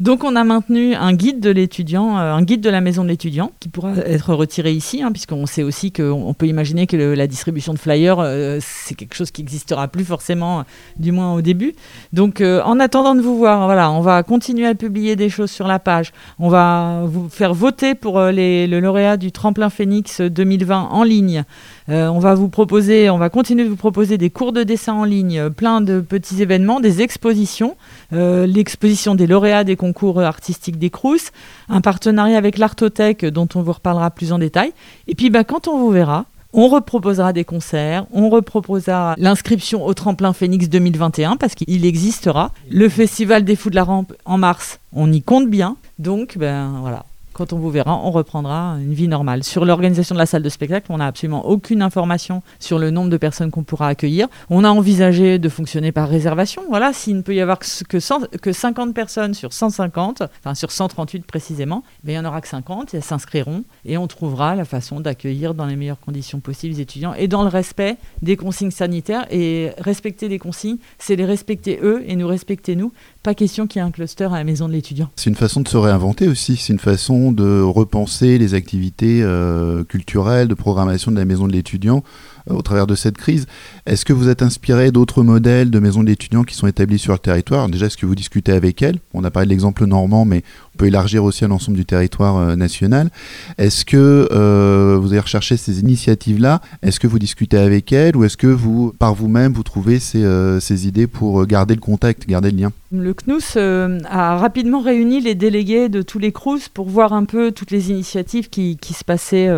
Donc 0.00 0.24
on 0.24 0.34
a 0.34 0.44
maintenu 0.44 0.94
un 0.94 1.12
guide 1.12 1.40
de 1.40 1.50
l'étudiant, 1.50 2.16
euh, 2.16 2.32
un 2.32 2.40
guide 2.40 2.62
de 2.62 2.70
la 2.70 2.80
maison 2.80 3.04
de 3.04 3.10
l'étudiant, 3.10 3.52
qui 3.60 3.68
pourra 3.68 3.94
être 4.06 4.32
retiré 4.32 4.72
ici, 4.72 5.02
hein, 5.02 5.12
puisqu'on 5.12 5.44
sait 5.44 5.62
aussi 5.62 5.92
qu'on 5.92 6.32
peut 6.32 6.46
imaginer 6.46 6.86
que 6.86 6.96
la 6.96 7.26
distribution 7.26 7.74
de 7.74 7.78
flyers, 7.78 8.18
euh, 8.18 8.60
c'est 8.62 8.94
quelque 8.94 9.14
chose 9.14 9.30
qui 9.30 9.42
n'existera 9.42 9.88
plus 9.88 10.06
forcément, 10.06 10.64
du 10.98 11.12
moins 11.12 11.34
au 11.34 11.42
début. 11.42 11.74
Donc 12.14 12.40
euh, 12.40 12.62
en 12.62 12.80
attendant 12.80 13.14
de 13.14 13.20
vous 13.20 13.36
voir, 13.36 13.66
voilà, 13.66 13.90
on 13.90 14.00
va 14.00 14.22
continuer 14.22 14.66
à 14.66 14.74
publier 14.74 15.16
des 15.16 15.28
choses 15.28 15.50
sur 15.50 15.66
la 15.66 15.78
page. 15.78 16.12
On 16.38 16.48
va 16.48 17.02
vous 17.04 17.28
faire 17.28 17.52
voter 17.52 17.94
pour 17.94 18.22
les, 18.22 18.66
le 18.66 18.80
lauréat 18.80 19.18
du 19.18 19.32
Tremplin 19.32 19.68
Phoenix 19.68 20.22
2020 20.22 20.88
en 20.92 21.02
ligne. 21.02 21.44
on 21.88 22.18
va 22.20 22.34
vous 22.34 22.48
proposer, 22.48 23.10
on 23.10 23.18
va 23.18 23.28
continuer 23.28 23.64
de 23.64 23.68
vous 23.68 23.76
proposer 23.76 24.16
des 24.16 24.30
cours 24.30 24.54
de 24.54 24.62
dessin 24.62 24.94
en 24.94 25.04
ligne, 25.04 25.50
plein 25.50 25.82
de 25.82 26.00
petits 26.00 26.40
événements, 26.40 26.80
des 26.80 27.02
expositions, 27.02 27.76
l'exposition 28.12 29.14
des 29.14 29.26
lauréats 29.26 29.64
des 29.64 29.76
concours 29.76 29.89
concours 29.92 30.20
artistique 30.20 30.78
des 30.78 30.90
Crous, 30.90 31.32
un 31.68 31.80
partenariat 31.80 32.38
avec 32.38 32.58
l'Artothèque 32.58 33.24
dont 33.24 33.48
on 33.54 33.62
vous 33.62 33.72
reparlera 33.72 34.10
plus 34.10 34.32
en 34.32 34.38
détail. 34.38 34.72
Et 35.08 35.14
puis 35.14 35.30
bah, 35.30 35.44
quand 35.44 35.66
on 35.68 35.78
vous 35.78 35.90
verra, 35.90 36.26
on 36.52 36.68
reproposera 36.68 37.32
des 37.32 37.44
concerts, 37.44 38.06
on 38.12 38.28
reproposera 38.28 39.14
l'inscription 39.18 39.84
au 39.84 39.94
tremplin 39.94 40.32
Phoenix 40.32 40.68
2021 40.68 41.36
parce 41.36 41.54
qu'il 41.54 41.84
existera. 41.84 42.52
Le 42.70 42.88
Festival 42.88 43.44
des 43.44 43.56
Fous 43.56 43.70
de 43.70 43.76
la 43.76 43.84
Rampe 43.84 44.12
en 44.24 44.38
mars, 44.38 44.80
on 44.92 45.12
y 45.12 45.22
compte 45.22 45.48
bien. 45.48 45.76
Donc 45.98 46.38
ben 46.38 46.78
voilà, 46.80 47.04
quand 47.32 47.52
on 47.52 47.58
vous 47.58 47.70
verra, 47.70 47.96
on 47.96 48.10
reprendra 48.10 48.76
une 48.80 48.94
vie 48.94 49.08
normale. 49.08 49.44
Sur 49.44 49.64
l'organisation 49.64 50.14
de 50.14 50.18
la 50.20 50.26
salle 50.26 50.42
de 50.42 50.48
spectacle, 50.48 50.86
on 50.90 50.98
n'a 50.98 51.06
absolument 51.06 51.46
aucune 51.46 51.82
information 51.82 52.42
sur 52.58 52.78
le 52.78 52.90
nombre 52.90 53.10
de 53.10 53.16
personnes 53.16 53.50
qu'on 53.50 53.62
pourra 53.62 53.88
accueillir. 53.88 54.28
On 54.48 54.64
a 54.64 54.70
envisagé 54.70 55.38
de 55.38 55.48
fonctionner 55.48 55.92
par 55.92 56.08
réservation. 56.08 56.62
Voilà, 56.68 56.92
s'il 56.92 57.16
ne 57.16 57.22
peut 57.22 57.34
y 57.34 57.40
avoir 57.40 57.58
que, 57.58 58.36
que 58.36 58.52
50 58.52 58.94
personnes 58.94 59.34
sur 59.34 59.52
150, 59.52 60.22
enfin 60.40 60.54
sur 60.54 60.70
138 60.70 61.26
précisément, 61.26 61.82
mais 62.04 62.12
ben, 62.14 62.18
il 62.18 62.20
n'y 62.20 62.26
en 62.26 62.28
aura 62.28 62.40
que 62.40 62.48
50, 62.48 62.94
elles 62.94 63.02
s'inscriront 63.02 63.64
et 63.84 63.96
on 63.98 64.06
trouvera 64.06 64.54
la 64.54 64.64
façon 64.64 65.00
d'accueillir 65.00 65.54
dans 65.54 65.66
les 65.66 65.76
meilleures 65.76 66.00
conditions 66.00 66.40
possibles 66.40 66.74
les 66.74 66.80
étudiants 66.80 67.14
et 67.14 67.28
dans 67.28 67.42
le 67.42 67.48
respect 67.48 67.96
des 68.22 68.36
consignes 68.36 68.70
sanitaires. 68.70 69.26
Et 69.30 69.70
respecter 69.78 70.28
les 70.28 70.38
consignes, 70.38 70.78
c'est 70.98 71.16
les 71.16 71.24
respecter 71.24 71.78
eux 71.82 72.02
et 72.06 72.16
nous 72.16 72.26
respecter 72.26 72.76
nous. 72.76 72.92
Pas 73.22 73.34
question 73.34 73.66
qu'il 73.66 73.80
y 73.80 73.84
ait 73.84 73.86
un 73.86 73.90
cluster 73.90 74.24
à 74.24 74.30
la 74.30 74.44
maison 74.44 74.68
de 74.68 74.72
l'étudiant. 74.72 75.10
C'est 75.16 75.30
une 75.30 75.36
façon 75.36 75.60
de 75.60 75.68
se 75.68 75.76
réinventer 75.76 76.28
aussi, 76.28 76.56
c'est 76.56 76.72
une 76.72 76.78
façon 76.78 77.19
de 77.30 77.60
repenser 77.60 78.38
les 78.38 78.54
activités 78.54 79.20
euh, 79.22 79.84
culturelles, 79.84 80.48
de 80.48 80.54
programmation 80.54 81.12
de 81.12 81.16
la 81.16 81.24
maison 81.24 81.46
de 81.46 81.52
l'étudiant 81.52 82.02
au 82.48 82.62
travers 82.62 82.86
de 82.86 82.94
cette 82.94 83.16
crise. 83.16 83.46
Est-ce 83.86 84.04
que 84.04 84.12
vous 84.12 84.28
êtes 84.28 84.42
inspiré 84.42 84.90
d'autres 84.92 85.22
modèles 85.22 85.70
de 85.70 85.78
maisons 85.78 86.02
d'étudiants 86.02 86.44
qui 86.44 86.54
sont 86.54 86.66
établis 86.66 86.98
sur 86.98 87.12
le 87.12 87.18
territoire? 87.18 87.68
Déjà, 87.68 87.86
est-ce 87.86 87.96
que 87.96 88.06
vous 88.06 88.14
discutez 88.14 88.52
avec 88.52 88.82
elles? 88.82 88.98
On 89.14 89.24
a 89.24 89.30
parlé 89.30 89.46
de 89.46 89.50
l'exemple 89.50 89.84
normand, 89.86 90.24
mais 90.24 90.42
on 90.74 90.78
peut 90.78 90.86
élargir 90.86 91.24
aussi 91.24 91.44
à 91.44 91.48
l'ensemble 91.48 91.76
du 91.76 91.84
territoire 91.84 92.36
euh, 92.36 92.56
national. 92.56 93.10
Est-ce 93.58 93.84
que 93.84 94.28
euh, 94.30 94.98
vous 95.00 95.08
avez 95.08 95.20
recherché 95.20 95.56
ces 95.56 95.80
initiatives-là? 95.80 96.60
Est-ce 96.82 97.00
que 97.00 97.06
vous 97.06 97.18
discutez 97.18 97.58
avec 97.58 97.92
elles? 97.92 98.16
Ou 98.16 98.24
est-ce 98.24 98.36
que 98.36 98.46
vous, 98.46 98.94
par 98.98 99.14
vous-même, 99.14 99.52
vous 99.52 99.62
trouvez 99.62 99.98
ces, 99.98 100.86
idées 100.86 101.06
pour 101.06 101.44
garder 101.46 101.74
le 101.74 101.80
contact, 101.80 102.26
garder 102.28 102.50
le 102.50 102.58
lien? 102.58 102.72
Le 102.92 103.14
CNUS 103.14 103.56
a 103.56 104.36
rapidement 104.36 104.80
réuni 104.80 105.20
les 105.20 105.34
délégués 105.34 105.88
de 105.88 106.02
tous 106.02 106.18
les 106.18 106.32
CRUS 106.32 106.68
pour 106.72 106.88
voir 106.88 107.12
un 107.12 107.24
peu 107.24 107.52
toutes 107.52 107.70
les 107.70 107.90
initiatives 107.90 108.48
qui, 108.48 108.78
se 108.82 109.04
passaient 109.04 109.50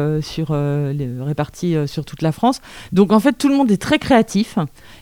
réparties 1.20 1.76
sur 1.86 2.04
toute 2.04 2.22
la 2.22 2.32
France. 2.32 2.60
Donc 2.92 3.12
en 3.12 3.20
fait, 3.20 3.32
tout 3.32 3.48
le 3.48 3.56
monde 3.56 3.70
est 3.70 3.80
très 3.80 3.98
créatif. 3.98 4.58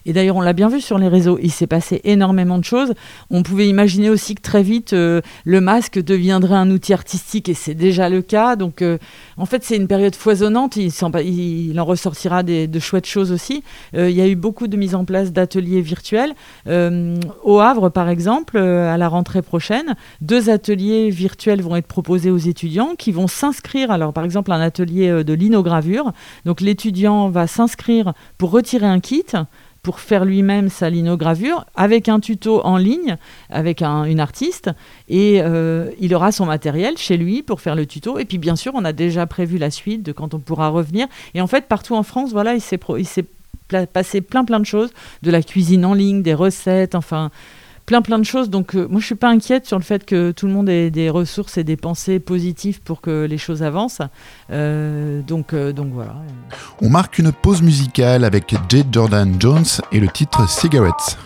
Et 0.06 0.12
d'ailleurs, 0.12 0.36
on 0.36 0.40
l'a 0.40 0.52
bien 0.52 0.68
vu 0.68 0.80
sur 0.80 0.98
les 0.98 1.08
réseaux, 1.08 1.38
il 1.42 1.50
s'est 1.50 1.66
passé 1.66 2.00
énormément 2.04 2.58
de 2.58 2.64
choses. 2.64 2.94
On 3.30 3.42
pouvait 3.42 3.68
imaginer 3.68 4.10
aussi 4.10 4.34
que 4.34 4.42
très 4.42 4.62
vite, 4.62 4.92
euh, 4.92 5.20
le 5.44 5.60
masque 5.60 6.02
deviendrait 6.02 6.54
un 6.54 6.70
outil 6.70 6.92
artistique, 6.92 7.48
et 7.48 7.54
c'est 7.54 7.74
déjà 7.74 8.08
le 8.08 8.22
cas. 8.22 8.56
Donc 8.56 8.82
euh, 8.82 8.98
en 9.36 9.46
fait, 9.46 9.64
c'est 9.64 9.76
une 9.76 9.88
période 9.88 10.14
foisonnante. 10.14 10.76
Il, 10.76 11.80
en 11.80 11.84
ressortira 11.84 12.42
de 12.42 12.78
chouettes 12.78 13.06
choses 13.06 13.32
aussi. 13.32 13.62
Euh, 13.94 14.10
il 14.10 14.16
y 14.16 14.20
a 14.20 14.28
eu 14.28 14.36
beaucoup 14.36 14.68
de 14.68 14.76
mise 14.76 14.94
en 14.94 15.04
place 15.04 15.32
d'ateliers 15.32 15.80
virtuels. 15.80 16.34
au 16.66 17.60
Havre, 17.60 17.90
par 17.90 18.08
exemple, 18.08 18.58
à 18.58 18.96
la 18.96 19.08
rentrée 19.08 19.42
prochaine, 19.42 19.94
deux 20.20 20.50
ateliers 20.50 21.10
virtuels 21.10 21.62
vont 21.62 21.76
être 21.76 21.86
proposés 21.86 22.30
aux 22.30 22.38
étudiants 22.38 22.94
qui 22.96 23.12
vont 23.12 23.26
s'inscrire. 23.26 23.90
Alors 23.90 24.12
par 24.12 24.24
exemple, 24.24 24.52
un 24.52 24.60
atelier 24.60 25.24
de 25.24 25.32
linogravure. 25.32 26.12
Donc 26.44 26.60
l'étudiant 26.60 27.28
va 27.28 27.46
s'inscrire 27.46 27.59
pour 28.38 28.50
retirer 28.50 28.86
un 28.86 29.00
kit 29.00 29.24
pour 29.82 30.00
faire 30.00 30.24
lui-même 30.24 30.68
sa 30.68 30.90
linogravure 30.90 31.64
avec 31.74 32.08
un 32.08 32.20
tuto 32.20 32.60
en 32.64 32.76
ligne 32.76 33.16
avec 33.48 33.82
une 33.82 34.20
artiste 34.20 34.70
et 35.08 35.40
euh, 35.40 35.90
il 35.98 36.14
aura 36.14 36.32
son 36.32 36.46
matériel 36.46 36.98
chez 36.98 37.16
lui 37.16 37.42
pour 37.42 37.60
faire 37.60 37.74
le 37.74 37.86
tuto. 37.86 38.18
Et 38.18 38.24
puis 38.24 38.38
bien 38.38 38.56
sûr 38.56 38.72
on 38.74 38.84
a 38.84 38.92
déjà 38.92 39.26
prévu 39.26 39.58
la 39.58 39.70
suite 39.70 40.02
de 40.02 40.12
quand 40.12 40.34
on 40.34 40.38
pourra 40.38 40.68
revenir. 40.68 41.06
Et 41.34 41.40
en 41.40 41.46
fait 41.46 41.66
partout 41.66 41.94
en 41.94 42.02
France 42.02 42.32
voilà 42.32 42.54
il 42.54 42.60
s'est 42.60 43.24
passé 43.92 44.20
plein 44.20 44.44
plein 44.44 44.60
de 44.60 44.66
choses 44.66 44.90
de 45.22 45.30
la 45.30 45.42
cuisine 45.42 45.84
en 45.84 45.94
ligne 45.94 46.22
des 46.22 46.34
recettes 46.34 46.94
enfin 46.94 47.30
plein 47.90 48.02
plein 48.02 48.20
de 48.20 48.24
choses. 48.24 48.50
Donc 48.50 48.76
euh, 48.76 48.86
moi 48.88 49.00
je 49.00 49.06
suis 49.06 49.16
pas 49.16 49.30
inquiète 49.30 49.66
sur 49.66 49.76
le 49.76 49.82
fait 49.82 50.06
que 50.06 50.30
tout 50.30 50.46
le 50.46 50.52
monde 50.52 50.68
ait 50.68 50.92
des 50.92 51.10
ressources 51.10 51.58
et 51.58 51.64
des 51.64 51.76
pensées 51.76 52.20
positives 52.20 52.80
pour 52.80 53.00
que 53.00 53.26
les 53.28 53.36
choses 53.36 53.64
avancent. 53.64 54.00
Euh, 54.52 55.22
donc, 55.22 55.52
euh, 55.52 55.72
donc 55.72 55.88
voilà. 55.92 56.14
On 56.80 56.88
marque 56.88 57.18
une 57.18 57.32
pause 57.32 57.62
musicale 57.62 58.22
avec 58.22 58.54
Jade 58.68 58.86
Jordan 58.92 59.34
Jones 59.40 59.64
et 59.90 59.98
le 59.98 60.06
titre 60.06 60.48
Cigarettes. 60.48 61.18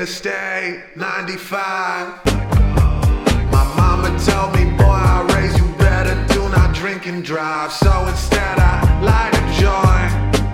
to 0.00 0.06
stay 0.06 0.82
95. 0.96 2.24
My 3.52 3.64
mama 3.76 4.08
told 4.24 4.54
me, 4.56 4.64
boy, 4.78 4.86
I 4.86 5.28
raise 5.34 5.54
you 5.58 5.68
better. 5.76 6.14
Do 6.32 6.48
not 6.48 6.74
drink 6.74 7.04
and 7.04 7.22
drive. 7.22 7.70
So 7.70 8.06
instead, 8.06 8.58
I 8.58 8.80
light 9.02 9.34
a 9.34 9.42
joint. 9.60 10.46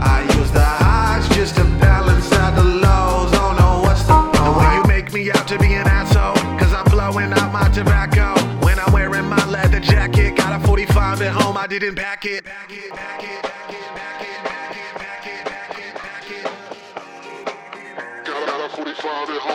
I 0.00 0.22
use 0.38 0.50
the 0.50 0.64
highs 0.64 1.28
just 1.36 1.56
to 1.56 1.64
balance 1.78 2.32
out 2.32 2.54
the 2.56 2.64
lows. 2.64 3.32
Oh, 3.34 3.54
Don't 3.58 3.82
what's 3.82 4.04
the 4.04 4.14
point. 4.14 4.56
When 4.56 4.76
you 4.76 4.84
make 4.88 5.12
me 5.12 5.30
out 5.30 5.46
to 5.48 5.58
be 5.58 5.74
an 5.74 5.86
asshole, 5.86 6.36
cause 6.58 6.72
I'm 6.72 6.86
blowing 6.86 7.34
out 7.34 7.52
my 7.52 7.68
tobacco. 7.68 8.32
When 8.64 8.78
I'm 8.78 8.94
wearing 8.94 9.26
my 9.26 9.44
leather 9.50 9.80
jacket, 9.80 10.36
got 10.36 10.58
a 10.58 10.66
45 10.66 11.20
at 11.20 11.32
home, 11.32 11.58
I 11.58 11.66
didn't 11.66 11.96
pack 11.96 12.24
it. 12.24 12.46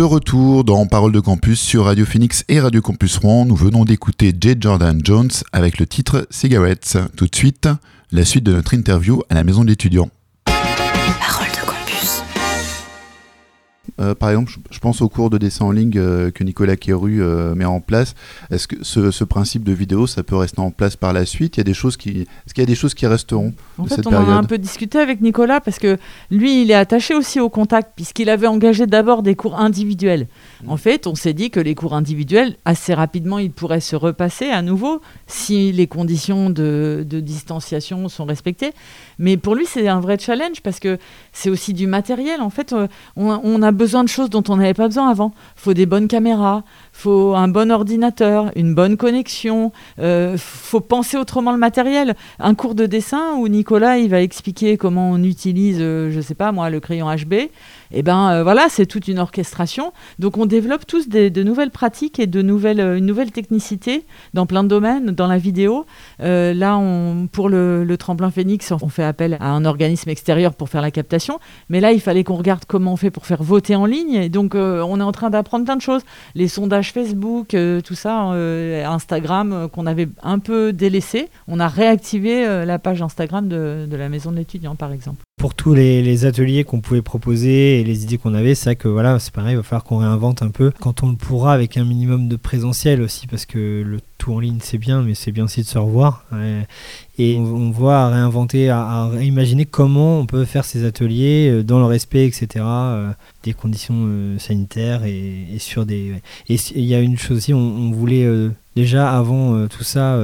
De 0.00 0.04
retour 0.04 0.64
dans 0.64 0.86
Parole 0.86 1.12
de 1.12 1.20
Campus 1.20 1.60
sur 1.60 1.84
Radio 1.84 2.06
Phoenix 2.06 2.42
et 2.48 2.58
Radio 2.58 2.80
Campus 2.80 3.18
Rouen, 3.18 3.44
nous 3.44 3.54
venons 3.54 3.84
d'écouter 3.84 4.32
J. 4.32 4.56
Jordan 4.58 4.98
Jones 5.04 5.28
avec 5.52 5.78
le 5.78 5.86
titre 5.86 6.26
Cigarettes. 6.30 6.96
Tout 7.18 7.26
de 7.26 7.36
suite, 7.36 7.68
la 8.10 8.24
suite 8.24 8.44
de 8.44 8.52
notre 8.52 8.72
interview 8.72 9.20
à 9.28 9.34
la 9.34 9.44
maison 9.44 9.62
de 9.62 9.68
l'étudiant. 9.68 10.08
Euh, 14.00 14.14
par 14.14 14.30
exemple, 14.30 14.52
je, 14.70 14.78
pense 14.78 15.02
au 15.02 15.08
cours 15.08 15.30
de 15.30 15.38
dessin 15.38 15.66
en 15.66 15.72
ligne 15.72 15.92
euh, 15.96 16.30
que 16.30 16.42
Nicolas 16.42 16.76
Quéru 16.76 17.22
euh, 17.22 17.54
met 17.54 17.64
en 17.64 17.80
place. 17.80 18.14
Est-ce 18.50 18.66
que 18.66 18.82
ce, 18.82 19.24
principe 19.24 19.62
de 19.62 19.72
vidéo, 19.72 20.06
ça 20.06 20.22
peut 20.22 20.36
rester 20.36 20.60
en 20.60 20.70
place 20.70 20.96
par 20.96 21.12
la 21.12 21.26
suite? 21.26 21.56
Il 21.56 21.60
y 21.60 21.62
a 21.62 21.64
des 21.64 21.74
choses 21.74 21.96
qui, 21.96 22.22
est-ce 22.22 22.54
qu'il 22.54 22.62
y 22.62 22.64
a 22.64 22.66
des 22.66 22.74
choses 22.74 22.94
qui 22.94 23.06
resteront 23.06 23.52
En 23.78 23.84
fait, 23.84 24.06
on 24.06 24.12
a 24.12 24.18
un 24.18 24.44
peu 24.44 24.58
discuté 24.58 24.98
avec 24.98 25.20
Nicolas 25.20 25.60
parce 25.60 25.78
que 25.78 25.98
lui, 26.30 26.62
il 26.62 26.70
est 26.70 26.74
attaché 26.74 27.14
aussi 27.14 27.40
au 27.40 27.50
contact 27.50 27.92
puisqu'il 27.94 28.30
avait 28.30 28.46
engagé 28.46 28.86
d'abord 28.86 29.22
des 29.22 29.34
cours 29.34 29.58
individuels. 29.58 30.26
Mmh. 30.64 30.70
En 30.70 30.76
fait, 30.76 31.06
on 31.06 31.14
s'est 31.14 31.34
dit 31.34 31.50
que 31.50 31.60
les 31.60 31.74
cours 31.74 31.94
individuels, 31.94 32.56
assez 32.64 32.94
rapidement, 32.94 33.38
ils 33.38 33.52
pourraient 33.52 33.80
se 33.80 33.96
repasser 33.96 34.46
à 34.46 34.62
nouveau 34.62 35.00
si 35.26 35.72
les 35.72 35.86
conditions 35.86 36.50
de, 36.50 37.04
de 37.08 37.20
distanciation 37.20 38.08
sont 38.08 38.24
respectées. 38.24 38.72
Mais 39.20 39.36
pour 39.36 39.54
lui, 39.54 39.66
c'est 39.66 39.86
un 39.86 40.00
vrai 40.00 40.18
challenge 40.18 40.62
parce 40.62 40.80
que 40.80 40.98
c'est 41.32 41.50
aussi 41.50 41.74
du 41.74 41.86
matériel. 41.86 42.40
En 42.40 42.48
fait, 42.48 42.72
euh, 42.72 42.88
on, 43.16 43.62
a 43.62 43.70
besoin 43.70 44.02
de 44.02 44.08
choses 44.08 44.30
dont 44.30 44.42
on 44.48 44.56
n'avait 44.56 44.72
pas 44.72 44.88
besoin 44.88 45.10
avant. 45.10 45.32
Faut 45.56 45.74
des 45.74 45.84
bonnes 45.84 46.08
caméras, 46.08 46.64
faut 46.92 47.34
un 47.34 47.46
bon 47.46 47.70
ordinateur, 47.70 48.50
une 48.56 48.74
bonne 48.74 48.96
connexion. 48.96 49.72
Euh, 49.98 50.36
faut 50.38 50.80
penser 50.80 51.18
autrement 51.18 51.52
le 51.52 51.58
matériel. 51.58 52.16
Un 52.38 52.54
cours 52.54 52.74
de 52.74 52.86
dessin 52.86 53.34
où 53.36 53.46
Nicolas, 53.46 53.98
il 53.98 54.08
va 54.08 54.22
expliquer 54.22 54.78
comment 54.78 55.10
on 55.10 55.22
utilise, 55.22 55.78
euh, 55.80 56.10
je 56.10 56.20
sais 56.22 56.34
pas 56.34 56.50
moi, 56.50 56.70
le 56.70 56.80
crayon 56.80 57.14
HB 57.14 57.50
et 57.92 57.98
eh 57.98 58.02
ben 58.04 58.30
euh, 58.30 58.42
voilà, 58.44 58.68
c'est 58.68 58.86
toute 58.86 59.08
une 59.08 59.18
orchestration. 59.18 59.92
Donc 60.20 60.38
on 60.38 60.46
développe 60.46 60.86
tous 60.86 61.08
de 61.08 61.42
nouvelles 61.42 61.72
pratiques 61.72 62.20
et 62.20 62.28
de 62.28 62.40
nouvelles, 62.40 62.78
euh, 62.78 62.96
une 62.96 63.06
nouvelle 63.06 63.32
technicité 63.32 64.04
dans 64.32 64.46
plein 64.46 64.62
de 64.62 64.68
domaines, 64.68 65.06
dans 65.06 65.26
la 65.26 65.38
vidéo. 65.38 65.86
Euh, 66.22 66.54
là, 66.54 66.80
pour 67.32 67.48
le, 67.48 67.96
tremplin 67.98 68.30
Phoenix, 68.30 68.72
on 68.80 68.88
fait 68.88 69.02
appel 69.02 69.36
à 69.40 69.50
un 69.50 69.64
organisme 69.64 70.08
extérieur 70.08 70.54
pour 70.54 70.68
faire 70.68 70.82
la 70.82 70.92
captation. 70.92 71.40
Mais 71.68 71.80
là, 71.80 71.90
il 71.90 72.00
fallait 72.00 72.22
qu'on 72.22 72.36
regarde 72.36 72.62
comment 72.64 72.92
on 72.92 72.96
fait 72.96 73.10
pour 73.10 73.26
faire 73.26 73.42
voter 73.42 73.74
en 73.74 73.86
ligne. 73.86 74.14
Et 74.14 74.28
donc 74.28 74.54
on 74.54 75.00
est 75.00 75.02
en 75.02 75.12
train 75.12 75.30
d'apprendre 75.30 75.64
plein 75.64 75.76
de 75.76 75.82
choses. 75.82 76.02
Les 76.36 76.46
sondages 76.46 76.92
Facebook, 76.92 77.56
tout 77.84 77.94
ça, 77.94 78.32
Instagram, 78.86 79.68
qu'on 79.72 79.86
avait 79.86 80.08
un 80.22 80.38
peu 80.38 80.72
délaissé. 80.72 81.28
On 81.48 81.58
a 81.58 81.66
réactivé 81.66 82.64
la 82.64 82.78
page 82.78 83.02
Instagram 83.02 83.48
de 83.48 83.96
la 83.96 84.08
maison 84.08 84.30
de 84.30 84.36
l'étudiant, 84.36 84.76
par 84.76 84.92
exemple 84.92 85.24
pour 85.40 85.54
tous 85.54 85.72
les, 85.72 86.26
ateliers 86.26 86.64
qu'on 86.64 86.82
pouvait 86.82 87.00
proposer 87.00 87.79
les 87.84 88.04
idées 88.04 88.18
qu'on 88.18 88.34
avait, 88.34 88.54
c'est 88.54 88.76
que 88.76 88.88
voilà, 88.88 89.18
c'est 89.18 89.32
pareil, 89.32 89.54
il 89.54 89.56
va 89.56 89.62
falloir 89.62 89.84
qu'on 89.84 89.98
réinvente 89.98 90.42
un 90.42 90.50
peu 90.50 90.72
quand 90.80 91.02
on 91.02 91.10
le 91.10 91.16
pourra 91.16 91.52
avec 91.52 91.76
un 91.76 91.84
minimum 91.84 92.28
de 92.28 92.36
présentiel 92.36 93.02
aussi, 93.02 93.26
parce 93.26 93.46
que 93.46 93.82
le 93.82 94.00
tout 94.20 94.34
en 94.34 94.38
ligne 94.38 94.58
c'est 94.62 94.78
bien, 94.78 95.02
mais 95.02 95.14
c'est 95.14 95.32
bien 95.32 95.44
aussi 95.44 95.62
de 95.62 95.66
se 95.66 95.78
revoir. 95.78 96.24
Et 97.18 97.36
on, 97.38 97.70
voit 97.70 98.08
réinventer, 98.08 98.70
à, 98.70 99.08
réimaginer 99.08 99.64
comment 99.64 100.20
on 100.20 100.26
peut 100.26 100.44
faire 100.44 100.64
ces 100.64 100.84
ateliers 100.84 101.50
euh, 101.50 101.62
dans 101.62 101.78
le 101.78 101.84
respect, 101.84 102.26
etc., 102.26 102.46
euh, 102.58 103.12
des 103.42 103.52
conditions 103.52 103.94
euh, 103.98 104.38
sanitaires 104.38 105.04
et, 105.04 105.56
sur 105.58 105.84
des. 105.84 106.14
Et 106.48 106.56
il 106.74 106.84
y 106.84 106.94
a 106.94 107.00
une 107.00 107.18
chose 107.18 107.38
aussi, 107.38 107.54
on, 107.54 107.90
voulait 107.90 108.26
déjà 108.76 109.10
avant 109.10 109.66
tout 109.66 109.82
ça 109.82 110.18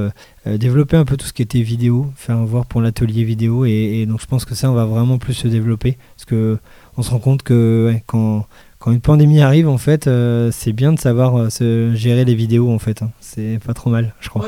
développer 0.45 0.95
un 0.95 1.05
peu 1.05 1.17
tout 1.17 1.25
ce 1.25 1.33
qui 1.33 1.41
était 1.41 1.61
vidéo, 1.61 2.11
faire 2.15 2.37
voir 2.45 2.65
pour 2.65 2.81
l'atelier 2.81 3.23
vidéo. 3.23 3.65
Et, 3.65 4.05
donc 4.07 4.21
je 4.21 4.25
pense 4.27 4.45
que 4.45 4.55
ça, 4.55 4.71
on 4.71 4.73
va 4.73 4.85
vraiment 4.85 5.17
plus 5.17 5.33
se 5.33 5.47
développer. 5.47 5.97
Parce 6.15 6.25
que 6.25 6.57
on 6.97 7.03
se 7.03 7.11
rend 7.11 7.19
compte 7.19 7.43
que 7.43 7.93
quand, 8.05 8.45
quand 8.79 8.91
une 8.91 9.01
pandémie 9.01 9.41
arrive, 9.41 9.69
en 9.69 9.77
fait, 9.77 10.07
euh, 10.07 10.49
c'est 10.51 10.73
bien 10.73 10.93
de 10.93 10.99
savoir 10.99 11.37
euh, 11.37 11.49
se 11.49 11.93
gérer 11.95 12.25
les 12.25 12.35
vidéos, 12.35 12.71
en 12.71 12.79
fait. 12.79 13.01
Hein. 13.01 13.11
C'est 13.21 13.59
pas 13.65 13.73
trop 13.73 13.89
mal, 13.89 14.13
je 14.19 14.29
crois. 14.29 14.47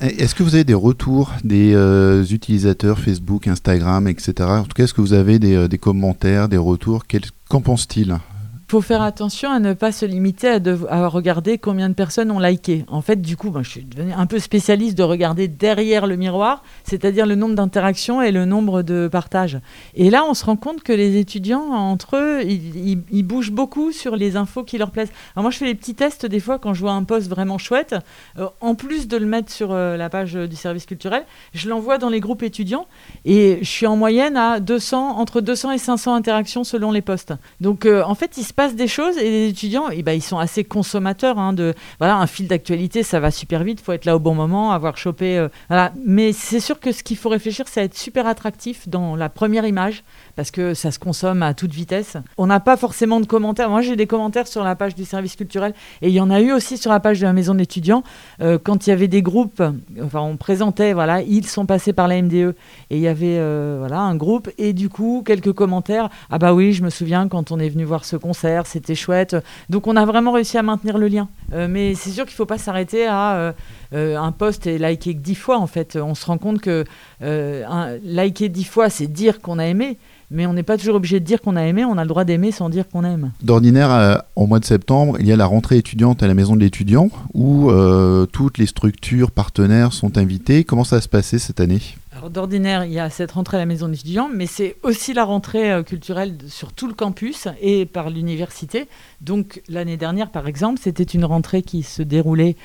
Est-ce 0.00 0.34
que 0.34 0.42
vous 0.42 0.54
avez 0.54 0.64
des 0.64 0.74
retours 0.74 1.32
des 1.44 1.74
utilisateurs 2.32 2.98
Facebook, 2.98 3.46
Instagram, 3.46 4.08
etc. 4.08 4.32
En 4.48 4.64
tout 4.64 4.74
cas, 4.74 4.84
est-ce 4.84 4.94
que 4.94 5.00
vous 5.00 5.12
avez 5.12 5.38
des, 5.38 5.68
des 5.68 5.78
commentaires, 5.78 6.48
des 6.48 6.56
retours? 6.56 7.04
Qu'en 7.48 7.60
pensent-ils 7.60 8.18
faut 8.72 8.80
faire 8.80 9.02
attention 9.02 9.50
à 9.50 9.58
ne 9.58 9.74
pas 9.74 9.92
se 9.92 10.06
limiter 10.06 10.48
à, 10.88 11.06
regarder 11.06 11.58
combien 11.58 11.90
de 11.90 11.94
personnes 11.94 12.30
ont 12.30 12.38
liké. 12.38 12.86
En 12.88 13.02
fait, 13.02 13.20
du 13.20 13.36
coup, 13.36 13.52
je 13.60 13.68
suis 13.68 13.84
devenu 13.84 14.14
un 14.14 14.24
peu 14.24 14.38
spécialiste 14.38 14.96
de 14.96 15.02
regarder 15.02 15.46
derrière 15.46 16.06
le 16.06 16.16
miroir, 16.16 16.62
c'est-à-dire 16.82 17.26
le 17.26 17.34
nombre 17.34 17.54
d'interactions 17.54 18.22
et 18.22 18.32
le 18.32 18.46
nombre 18.46 18.80
de 18.80 19.08
partages. 19.12 19.58
Et 19.94 20.08
là, 20.08 20.24
on 20.26 20.32
se 20.32 20.46
rend 20.46 20.56
compte 20.56 20.82
que 20.82 20.94
les 20.94 21.18
étudiants, 21.18 21.64
entre 21.64 22.16
eux, 22.16 22.40
ils, 22.46 23.22
bougent 23.22 23.52
beaucoup 23.52 23.92
sur 23.92 24.16
les 24.16 24.36
infos 24.36 24.64
qui 24.64 24.78
leur 24.78 24.90
plaisent. 24.90 25.12
Alors 25.36 25.42
moi, 25.42 25.50
je 25.50 25.58
fais 25.58 25.66
des 25.66 25.74
petits 25.74 25.94
tests 25.94 26.24
des 26.24 26.40
fois 26.40 26.58
quand 26.58 26.72
je 26.72 26.80
vois 26.80 26.92
un 26.92 27.04
post 27.04 27.28
vraiment 27.28 27.58
chouette. 27.58 27.94
Euh, 28.38 28.46
en 28.62 28.74
plus 28.74 29.06
de 29.06 29.18
le 29.18 29.26
mettre 29.26 29.52
sur 29.52 29.72
euh, 29.72 29.98
la 29.98 30.08
page 30.08 30.32
du 30.32 30.56
service 30.56 30.86
culturel, 30.86 31.26
je 31.52 31.68
l'envoie 31.68 31.98
dans 31.98 32.08
les 32.08 32.20
groupes 32.20 32.42
étudiants 32.42 32.86
et 33.26 33.58
je 33.60 33.68
suis 33.68 33.86
en 33.86 33.96
moyenne 33.96 34.38
à 34.38 34.60
200, 34.60 35.18
entre 35.18 35.42
200 35.42 35.72
et 35.72 35.78
500 35.78 36.14
interactions 36.14 36.64
selon 36.64 36.90
les 36.90 37.02
postes. 37.02 37.34
Donc, 37.60 37.84
euh, 37.84 38.02
en 38.04 38.14
fait, 38.14 38.38
il 38.38 38.44
se 38.44 38.54
passe 38.54 38.61
des 38.68 38.88
choses 38.88 39.18
et 39.18 39.30
les 39.30 39.48
étudiants, 39.48 39.88
eh 39.90 40.02
ben, 40.02 40.12
ils 40.12 40.22
sont 40.22 40.38
assez 40.38 40.64
consommateurs. 40.64 41.38
Hein, 41.38 41.52
de, 41.52 41.74
voilà, 41.98 42.16
un 42.16 42.26
fil 42.26 42.48
d'actualité, 42.48 43.02
ça 43.02 43.20
va 43.20 43.30
super 43.30 43.64
vite, 43.64 43.80
il 43.80 43.84
faut 43.84 43.92
être 43.92 44.04
là 44.04 44.16
au 44.16 44.18
bon 44.18 44.34
moment, 44.34 44.72
avoir 44.72 44.96
chopé. 44.96 45.38
Euh, 45.38 45.48
voilà. 45.68 45.92
Mais 46.04 46.32
c'est 46.32 46.60
sûr 46.60 46.80
que 46.80 46.92
ce 46.92 47.02
qu'il 47.02 47.16
faut 47.16 47.28
réfléchir, 47.28 47.66
c'est 47.68 47.84
être 47.84 47.96
super 47.96 48.26
attractif 48.26 48.88
dans 48.88 49.16
la 49.16 49.28
première 49.28 49.66
image, 49.66 50.04
parce 50.36 50.50
que 50.50 50.74
ça 50.74 50.90
se 50.90 50.98
consomme 50.98 51.42
à 51.42 51.54
toute 51.54 51.72
vitesse. 51.72 52.16
On 52.38 52.46
n'a 52.46 52.60
pas 52.60 52.76
forcément 52.76 53.20
de 53.20 53.26
commentaires. 53.26 53.70
Moi, 53.70 53.80
j'ai 53.82 53.96
des 53.96 54.06
commentaires 54.06 54.46
sur 54.46 54.64
la 54.64 54.74
page 54.74 54.94
du 54.94 55.04
service 55.04 55.36
culturel, 55.36 55.74
et 56.00 56.08
il 56.08 56.14
y 56.14 56.20
en 56.20 56.30
a 56.30 56.40
eu 56.40 56.52
aussi 56.52 56.78
sur 56.78 56.90
la 56.90 57.00
page 57.00 57.20
de 57.20 57.26
la 57.26 57.32
maison 57.32 57.54
d'étudiants, 57.54 58.02
euh, 58.40 58.58
quand 58.62 58.86
il 58.86 58.90
y 58.90 58.92
avait 58.92 59.08
des 59.08 59.22
groupes, 59.22 59.62
enfin, 60.02 60.20
on 60.20 60.36
présentait, 60.36 60.92
voilà, 60.92 61.22
ils 61.22 61.46
sont 61.46 61.66
passés 61.66 61.92
par 61.92 62.08
la 62.08 62.20
MDE, 62.20 62.54
et 62.90 62.96
il 62.96 63.00
y 63.00 63.08
avait 63.08 63.38
euh, 63.38 63.76
voilà, 63.78 64.00
un 64.00 64.16
groupe, 64.16 64.50
et 64.58 64.72
du 64.72 64.88
coup, 64.88 65.22
quelques 65.24 65.52
commentaires. 65.52 66.08
Ah 66.30 66.38
bah 66.38 66.54
oui, 66.54 66.72
je 66.72 66.82
me 66.82 66.90
souviens 66.90 67.28
quand 67.28 67.52
on 67.52 67.58
est 67.58 67.68
venu 67.68 67.84
voir 67.84 68.04
ce 68.04 68.16
concert 68.16 68.66
c'était 68.66 68.94
chouette. 68.94 69.36
Donc 69.68 69.86
on 69.86 69.96
a 69.96 70.04
vraiment 70.04 70.32
réussi 70.32 70.58
à 70.58 70.62
maintenir 70.62 70.98
le 70.98 71.08
lien. 71.08 71.28
Euh, 71.52 71.68
mais 71.68 71.94
c'est 71.94 72.10
sûr 72.10 72.24
qu'il 72.24 72.32
ne 72.32 72.36
faut 72.36 72.46
pas 72.46 72.58
s'arrêter 72.58 73.06
à 73.06 73.54
euh, 73.92 74.14
euh, 74.14 74.18
un 74.18 74.32
post 74.32 74.66
liker 74.66 75.14
que 75.14 75.20
dix 75.20 75.34
fois 75.34 75.58
en 75.58 75.66
fait. 75.66 75.96
On 75.96 76.14
se 76.14 76.26
rend 76.26 76.38
compte 76.38 76.60
que 76.60 76.84
liker 77.20 78.48
dix 78.48 78.64
fois, 78.64 78.90
c'est 78.90 79.06
dire 79.06 79.40
qu'on 79.40 79.58
a 79.58 79.66
aimé. 79.66 79.98
Mais 80.34 80.46
on 80.46 80.54
n'est 80.54 80.62
pas 80.62 80.78
toujours 80.78 80.94
obligé 80.94 81.20
de 81.20 81.26
dire 81.26 81.42
qu'on 81.42 81.56
a 81.56 81.62
aimé, 81.62 81.84
on 81.84 81.98
a 81.98 82.02
le 82.02 82.08
droit 82.08 82.24
d'aimer 82.24 82.52
sans 82.52 82.70
dire 82.70 82.88
qu'on 82.88 83.04
aime. 83.04 83.32
D'ordinaire, 83.42 84.22
au 84.34 84.46
mois 84.46 84.60
de 84.60 84.64
septembre, 84.64 85.18
il 85.20 85.26
y 85.26 85.32
a 85.32 85.36
la 85.36 85.44
rentrée 85.44 85.76
étudiante 85.76 86.22
à 86.22 86.26
la 86.26 86.32
maison 86.32 86.56
de 86.56 86.60
l'étudiant 86.60 87.10
où 87.34 87.70
toutes 88.32 88.56
les 88.56 88.66
structures 88.66 89.30
partenaires 89.30 89.92
sont 89.92 90.16
invitées. 90.16 90.64
Comment 90.64 90.84
ça 90.84 90.96
va 90.96 91.02
se 91.02 91.08
passer 91.08 91.38
cette 91.38 91.60
année? 91.60 91.82
D'ordinaire, 92.30 92.84
il 92.84 92.92
y 92.92 93.00
a 93.00 93.10
cette 93.10 93.32
rentrée 93.32 93.56
à 93.56 93.60
la 93.60 93.66
maison 93.66 93.88
d'étudiants, 93.88 94.30
mais 94.32 94.46
c'est 94.46 94.76
aussi 94.82 95.12
la 95.12 95.24
rentrée 95.24 95.72
euh, 95.72 95.82
culturelle 95.82 96.36
sur 96.46 96.72
tout 96.72 96.86
le 96.86 96.94
campus 96.94 97.48
et 97.60 97.84
par 97.84 98.10
l'université. 98.10 98.86
Donc 99.20 99.62
l'année 99.68 99.96
dernière, 99.96 100.30
par 100.30 100.46
exemple, 100.46 100.80
c'était 100.82 101.02
une 101.02 101.24
rentrée 101.24 101.62
qui 101.62 101.82
se 101.82 102.02
déroulait 102.02 102.56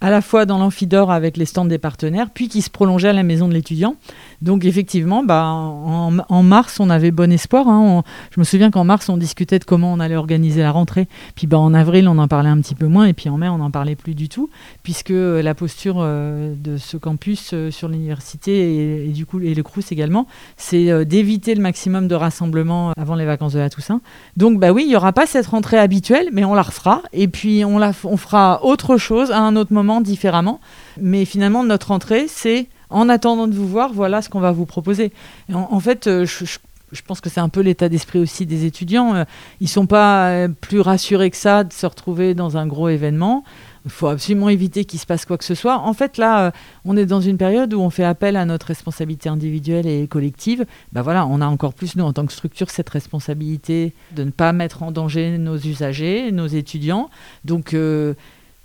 à 0.00 0.10
la 0.10 0.20
fois 0.20 0.46
dans 0.46 0.58
l'amphidore 0.58 1.10
avec 1.10 1.36
les 1.36 1.46
stands 1.46 1.64
des 1.64 1.78
partenaires, 1.78 2.30
puis 2.30 2.48
qui 2.48 2.62
se 2.62 2.70
prolongeait 2.70 3.08
à 3.08 3.12
la 3.12 3.22
maison 3.22 3.48
de 3.48 3.54
l'étudiant. 3.54 3.96
Donc 4.42 4.64
effectivement, 4.64 5.24
bah, 5.24 5.44
en, 5.44 6.42
mars, 6.42 6.80
on 6.80 6.90
avait 6.90 7.10
bon 7.10 7.32
espoir. 7.32 7.68
Hein. 7.68 8.02
je 8.30 8.40
me 8.40 8.44
souviens 8.44 8.70
qu'en 8.70 8.84
mars, 8.84 9.08
on 9.08 9.16
discutait 9.16 9.58
de 9.58 9.64
comment 9.64 9.92
on 9.92 10.00
allait 10.00 10.16
organiser 10.16 10.62
la 10.62 10.72
rentrée. 10.72 11.08
Puis 11.34 11.46
bah, 11.46 11.58
en 11.58 11.74
avril, 11.74 12.08
on 12.08 12.18
en 12.18 12.28
parlait 12.28 12.48
un 12.48 12.60
petit 12.60 12.74
peu 12.74 12.86
moins. 12.86 13.06
Et 13.06 13.12
puis 13.12 13.28
en 13.28 13.38
mai, 13.38 13.48
on 13.48 13.58
n'en 13.58 13.70
parlait 13.70 13.96
plus 13.96 14.14
du 14.14 14.28
tout, 14.28 14.50
puisque 14.82 15.10
euh, 15.10 15.42
la 15.42 15.54
posture 15.54 15.96
euh, 15.98 16.54
de 16.56 16.76
ce 16.76 16.96
campus 16.96 17.50
euh, 17.52 17.70
sur 17.70 17.88
l'université 17.88 19.06
et, 19.06 19.08
du 19.08 19.26
coup 19.26 19.40
et 19.40 19.54
le 19.54 19.62
CRUS 19.62 19.90
également, 19.90 20.26
c'est 20.56 21.04
d'éviter 21.04 21.54
le 21.54 21.62
maximum 21.62 22.08
de 22.08 22.14
rassemblements 22.14 22.92
avant 22.96 23.14
les 23.14 23.24
vacances 23.24 23.52
de 23.52 23.58
la 23.58 23.70
Toussaint. 23.70 24.00
Donc 24.36 24.58
bah 24.58 24.72
oui, 24.72 24.82
il 24.84 24.88
n'y 24.88 24.96
aura 24.96 25.12
pas 25.12 25.26
cette 25.26 25.46
rentrée 25.46 25.78
habituelle, 25.78 26.28
mais 26.32 26.44
on 26.44 26.54
la 26.54 26.62
refera. 26.62 27.02
Et 27.12 27.28
puis 27.28 27.64
on, 27.64 27.78
la, 27.78 27.92
on 28.04 28.16
fera 28.16 28.64
autre 28.64 28.96
chose 28.96 29.30
à 29.30 29.40
un 29.40 29.56
autre 29.56 29.72
moment, 29.72 30.00
différemment. 30.00 30.60
Mais 31.00 31.24
finalement, 31.24 31.64
notre 31.64 31.88
rentrée, 31.88 32.26
c'est 32.28 32.68
en 32.90 33.08
attendant 33.08 33.46
de 33.46 33.54
vous 33.54 33.68
voir, 33.68 33.92
voilà 33.92 34.22
ce 34.22 34.28
qu'on 34.28 34.40
va 34.40 34.52
vous 34.52 34.66
proposer. 34.66 35.12
En, 35.52 35.80
fait, 35.80 36.06
euh, 36.06 36.24
je, 36.24 37.02
pense 37.02 37.20
que 37.20 37.28
c'est 37.28 37.40
un 37.40 37.48
peu 37.48 37.60
l'état 37.60 37.88
d'esprit 37.88 38.18
aussi 38.18 38.46
des 38.46 38.64
étudiants. 38.64 39.14
Euh, 39.14 39.24
ils 39.60 39.68
sont 39.68 39.86
pas 39.86 40.28
euh, 40.28 40.48
plus 40.48 40.80
rassurés 40.80 41.30
que 41.30 41.36
ça 41.36 41.64
de 41.64 41.72
se 41.72 41.86
retrouver 41.86 42.34
dans 42.34 42.56
un 42.56 42.66
gros 42.66 42.88
événement. 42.88 43.44
Il 43.84 43.90
faut 43.90 44.08
absolument 44.08 44.48
éviter 44.48 44.84
qu'il 44.84 44.98
se 44.98 45.06
passe 45.06 45.24
quoi 45.24 45.38
que 45.38 45.44
ce 45.44 45.54
soit. 45.54 45.78
En 45.78 45.92
fait, 45.92 46.18
là, 46.18 46.50
on 46.84 46.96
est 46.96 47.06
dans 47.06 47.20
une 47.20 47.36
période 47.36 47.72
où 47.72 47.80
on 47.80 47.90
fait 47.90 48.02
appel 48.02 48.34
à 48.34 48.44
notre 48.44 48.66
responsabilité 48.66 49.28
individuelle 49.28 49.86
et 49.86 50.08
collective. 50.08 50.66
Ben 50.92 51.02
voilà, 51.02 51.24
on 51.24 51.40
a 51.40 51.46
encore 51.46 51.72
plus, 51.72 51.94
nous, 51.94 52.02
en 52.02 52.12
tant 52.12 52.26
que 52.26 52.32
structure, 52.32 52.68
cette 52.68 52.88
responsabilité 52.88 53.92
de 54.16 54.24
ne 54.24 54.30
pas 54.30 54.52
mettre 54.52 54.82
en 54.82 54.90
danger 54.90 55.38
nos 55.38 55.56
usagers, 55.56 56.32
nos 56.32 56.48
étudiants. 56.48 57.10
Donc, 57.44 57.76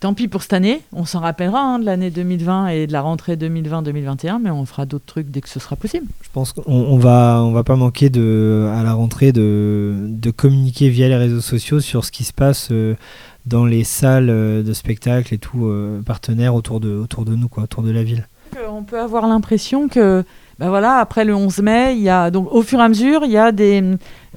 tant 0.02 0.14
pis 0.14 0.28
pour 0.28 0.42
cette 0.42 0.54
année. 0.54 0.82
On 0.92 1.06
s'en 1.06 1.20
rappellera 1.20 1.62
hein, 1.62 1.80
de 1.80 1.86
l'année 1.86 2.10
2020 2.10 2.68
et 2.70 2.88
de 2.88 2.92
la 2.92 3.02
rentrée 3.02 3.38
2020-2021, 3.38 4.40
mais 4.42 4.50
on 4.50 4.66
fera 4.66 4.86
d'autres 4.86 5.06
trucs 5.06 5.30
dès 5.30 5.40
que 5.40 5.48
ce 5.48 5.60
sera 5.60 5.78
possible. 5.78 6.08
Je 6.24 6.30
pense 6.34 6.52
qu'on 6.52 6.64
on 6.66 6.98
va, 6.98 7.42
on 7.42 7.52
va 7.52 7.64
pas 7.64 7.76
manquer 7.78 8.10
de, 8.10 8.70
à 8.76 8.84
la 8.84 8.94
rentrée 8.94 9.32
de, 9.32 9.96
de 10.08 10.32
communiquer 10.32 10.90
via 10.90 11.08
les 11.08 11.16
réseaux 11.16 11.40
sociaux 11.40 11.80
sur 11.80 12.04
ce 12.04 12.12
qui 12.12 12.24
se 12.24 12.34
passe 12.34 12.70
euh, 12.72 12.96
dans 13.46 13.66
les 13.66 13.84
salles 13.84 14.30
euh, 14.30 14.64
de 14.64 14.74
spectacle 14.74 15.34
et 15.34 15.38
tout, 15.38 15.68
euh, 15.68 16.02
partenaires 16.02 16.56
autour 16.56 16.80
de, 16.80 16.90
autour 16.96 17.24
de 17.24 17.36
nous, 17.36 17.48
quoi, 17.48 17.64
autour 17.64 17.84
de 17.84 17.92
la 17.92 18.04
ville. 18.04 18.28
On 18.70 18.84
peut 18.84 19.00
avoir 19.00 19.28
l'impression 19.28 19.88
que 19.88 20.26
ben 20.62 20.70
voilà, 20.70 20.98
après 20.98 21.26
le 21.26 21.34
11 21.34 21.58
mai, 21.64 21.96
il 21.96 22.04
y 22.04 22.10
a, 22.10 22.30
donc, 22.30 22.54
au 22.54 22.62
fur 22.62 22.80
et 22.80 22.84
à 22.84 22.88
mesure, 22.88 23.26
il 23.26 23.32
y 23.32 23.38
a 23.38 23.52
des, 23.52 23.84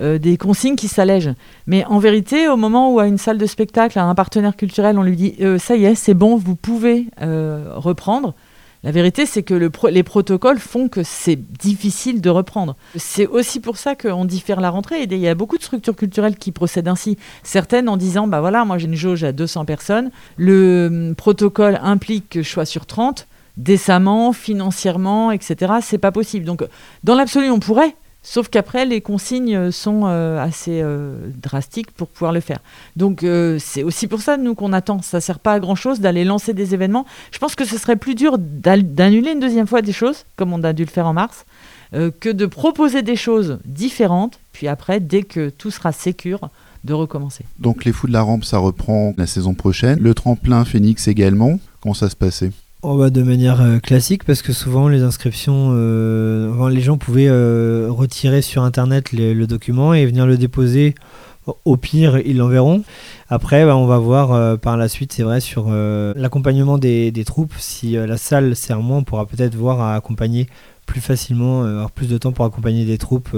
euh, 0.00 0.16
des 0.16 0.38
consignes 0.38 0.74
qui 0.74 0.88
s'allègent. 0.88 1.34
Mais 1.66 1.84
en 1.84 1.98
vérité, 1.98 2.48
au 2.48 2.56
moment 2.56 2.94
où 2.94 2.98
à 2.98 3.06
une 3.06 3.18
salle 3.18 3.36
de 3.36 3.44
spectacle, 3.44 3.98
à 3.98 4.04
un 4.04 4.14
partenaire 4.14 4.56
culturel, 4.56 4.98
on 4.98 5.02
lui 5.02 5.16
dit 5.16 5.34
euh, 5.42 5.58
ça 5.58 5.76
y 5.76 5.84
est, 5.84 5.94
c'est 5.94 6.14
bon, 6.14 6.36
vous 6.36 6.56
pouvez 6.56 7.08
euh, 7.20 7.72
reprendre. 7.74 8.32
La 8.84 8.90
vérité, 8.90 9.26
c'est 9.26 9.42
que 9.42 9.52
le 9.52 9.70
les 9.90 10.02
protocoles 10.02 10.58
font 10.58 10.88
que 10.88 11.02
c'est 11.02 11.36
difficile 11.36 12.22
de 12.22 12.30
reprendre. 12.30 12.74
C'est 12.96 13.26
aussi 13.26 13.60
pour 13.60 13.76
ça 13.76 13.94
qu'on 13.94 14.24
diffère 14.24 14.62
la 14.62 14.70
rentrée. 14.70 15.02
Et 15.02 15.06
il 15.10 15.18
y 15.18 15.28
a 15.28 15.34
beaucoup 15.34 15.58
de 15.58 15.62
structures 15.62 15.94
culturelles 15.94 16.36
qui 16.36 16.52
procèdent 16.52 16.88
ainsi. 16.88 17.18
Certaines 17.42 17.90
en 17.90 17.98
disant, 17.98 18.28
bah 18.28 18.40
voilà, 18.40 18.64
moi 18.64 18.78
j'ai 18.78 18.86
une 18.86 18.94
jauge 18.94 19.24
à 19.24 19.32
200 19.32 19.66
personnes. 19.66 20.10
Le 20.38 20.86
hum, 20.90 21.14
protocole 21.14 21.78
implique 21.82 22.30
que 22.30 22.42
je 22.42 22.48
sois 22.48 22.64
sur 22.64 22.86
30 22.86 23.26
décemment, 23.56 24.32
financièrement, 24.32 25.30
etc. 25.30 25.74
C'est 25.80 25.98
pas 25.98 26.12
possible. 26.12 26.44
Donc, 26.44 26.64
dans 27.04 27.14
l'absolu, 27.14 27.50
on 27.50 27.60
pourrait, 27.60 27.94
sauf 28.22 28.48
qu'après, 28.48 28.84
les 28.84 29.00
consignes 29.00 29.70
sont 29.70 30.02
euh, 30.04 30.42
assez 30.42 30.80
euh, 30.82 31.28
drastiques 31.40 31.92
pour 31.92 32.08
pouvoir 32.08 32.32
le 32.32 32.40
faire. 32.40 32.58
Donc, 32.96 33.22
euh, 33.22 33.58
c'est 33.60 33.82
aussi 33.82 34.08
pour 34.08 34.20
ça, 34.20 34.36
nous, 34.36 34.54
qu'on 34.54 34.72
attend. 34.72 35.02
Ça 35.02 35.20
sert 35.20 35.38
pas 35.38 35.52
à 35.52 35.60
grand-chose 35.60 36.00
d'aller 36.00 36.24
lancer 36.24 36.52
des 36.52 36.74
événements. 36.74 37.06
Je 37.30 37.38
pense 37.38 37.54
que 37.54 37.64
ce 37.64 37.78
serait 37.78 37.96
plus 37.96 38.14
dur 38.14 38.38
d'annuler 38.38 39.32
une 39.32 39.40
deuxième 39.40 39.66
fois 39.66 39.82
des 39.82 39.92
choses, 39.92 40.24
comme 40.36 40.52
on 40.52 40.62
a 40.64 40.72
dû 40.72 40.84
le 40.84 40.90
faire 40.90 41.06
en 41.06 41.12
mars, 41.12 41.44
que 41.92 42.32
de 42.32 42.46
proposer 42.46 43.02
des 43.02 43.14
choses 43.14 43.60
différentes, 43.64 44.40
puis 44.52 44.66
après, 44.66 44.98
dès 44.98 45.22
que 45.22 45.48
tout 45.48 45.70
sera 45.70 45.92
sécure, 45.92 46.50
de 46.82 46.92
recommencer. 46.92 47.44
Donc, 47.58 47.84
les 47.84 47.92
fous 47.92 48.06
de 48.06 48.12
la 48.12 48.22
rampe, 48.22 48.44
ça 48.44 48.58
reprend 48.58 49.14
la 49.16 49.26
saison 49.26 49.54
prochaine. 49.54 49.98
Le 50.00 50.14
tremplin 50.14 50.64
Phoenix 50.64 51.08
également. 51.08 51.58
Comment 51.80 51.94
ça 51.94 52.10
se 52.10 52.16
passait? 52.16 52.50
Oh 52.86 52.98
bah 52.98 53.08
de 53.08 53.22
manière 53.22 53.62
euh, 53.62 53.78
classique 53.78 54.24
parce 54.24 54.42
que 54.42 54.52
souvent 54.52 54.88
les 54.88 55.02
inscriptions, 55.02 55.70
euh, 55.72 56.68
les 56.68 56.82
gens 56.82 56.98
pouvaient 56.98 57.30
euh, 57.30 57.86
retirer 57.88 58.42
sur 58.42 58.62
internet 58.62 59.10
le 59.10 59.46
document 59.46 59.94
et 59.94 60.04
venir 60.04 60.26
le 60.26 60.36
déposer. 60.36 60.94
Au 61.64 61.78
pire, 61.78 62.18
ils 62.18 62.36
l'enverront. 62.36 62.84
Après, 63.30 63.64
bah, 63.64 63.74
on 63.74 63.86
va 63.86 63.96
voir 63.96 64.58
par 64.58 64.76
la 64.76 64.88
suite, 64.88 65.14
c'est 65.14 65.22
vrai, 65.22 65.40
sur 65.40 65.70
l'accompagnement 65.70 66.78
des, 66.78 67.24
troupes. 67.26 67.52
Si 67.58 67.92
la 67.92 68.16
salle 68.16 68.56
sert 68.56 68.80
moins, 68.80 68.98
on 68.98 69.04
pourra 69.04 69.26
peut-être 69.26 69.54
voir 69.54 69.82
à 69.82 69.94
accompagner 69.94 70.46
plus 70.86 71.02
facilement, 71.02 71.64
avoir 71.64 71.90
plus 71.90 72.08
de 72.08 72.16
temps 72.16 72.32
pour 72.32 72.46
accompagner 72.46 72.86
des 72.86 72.96
troupes 72.96 73.36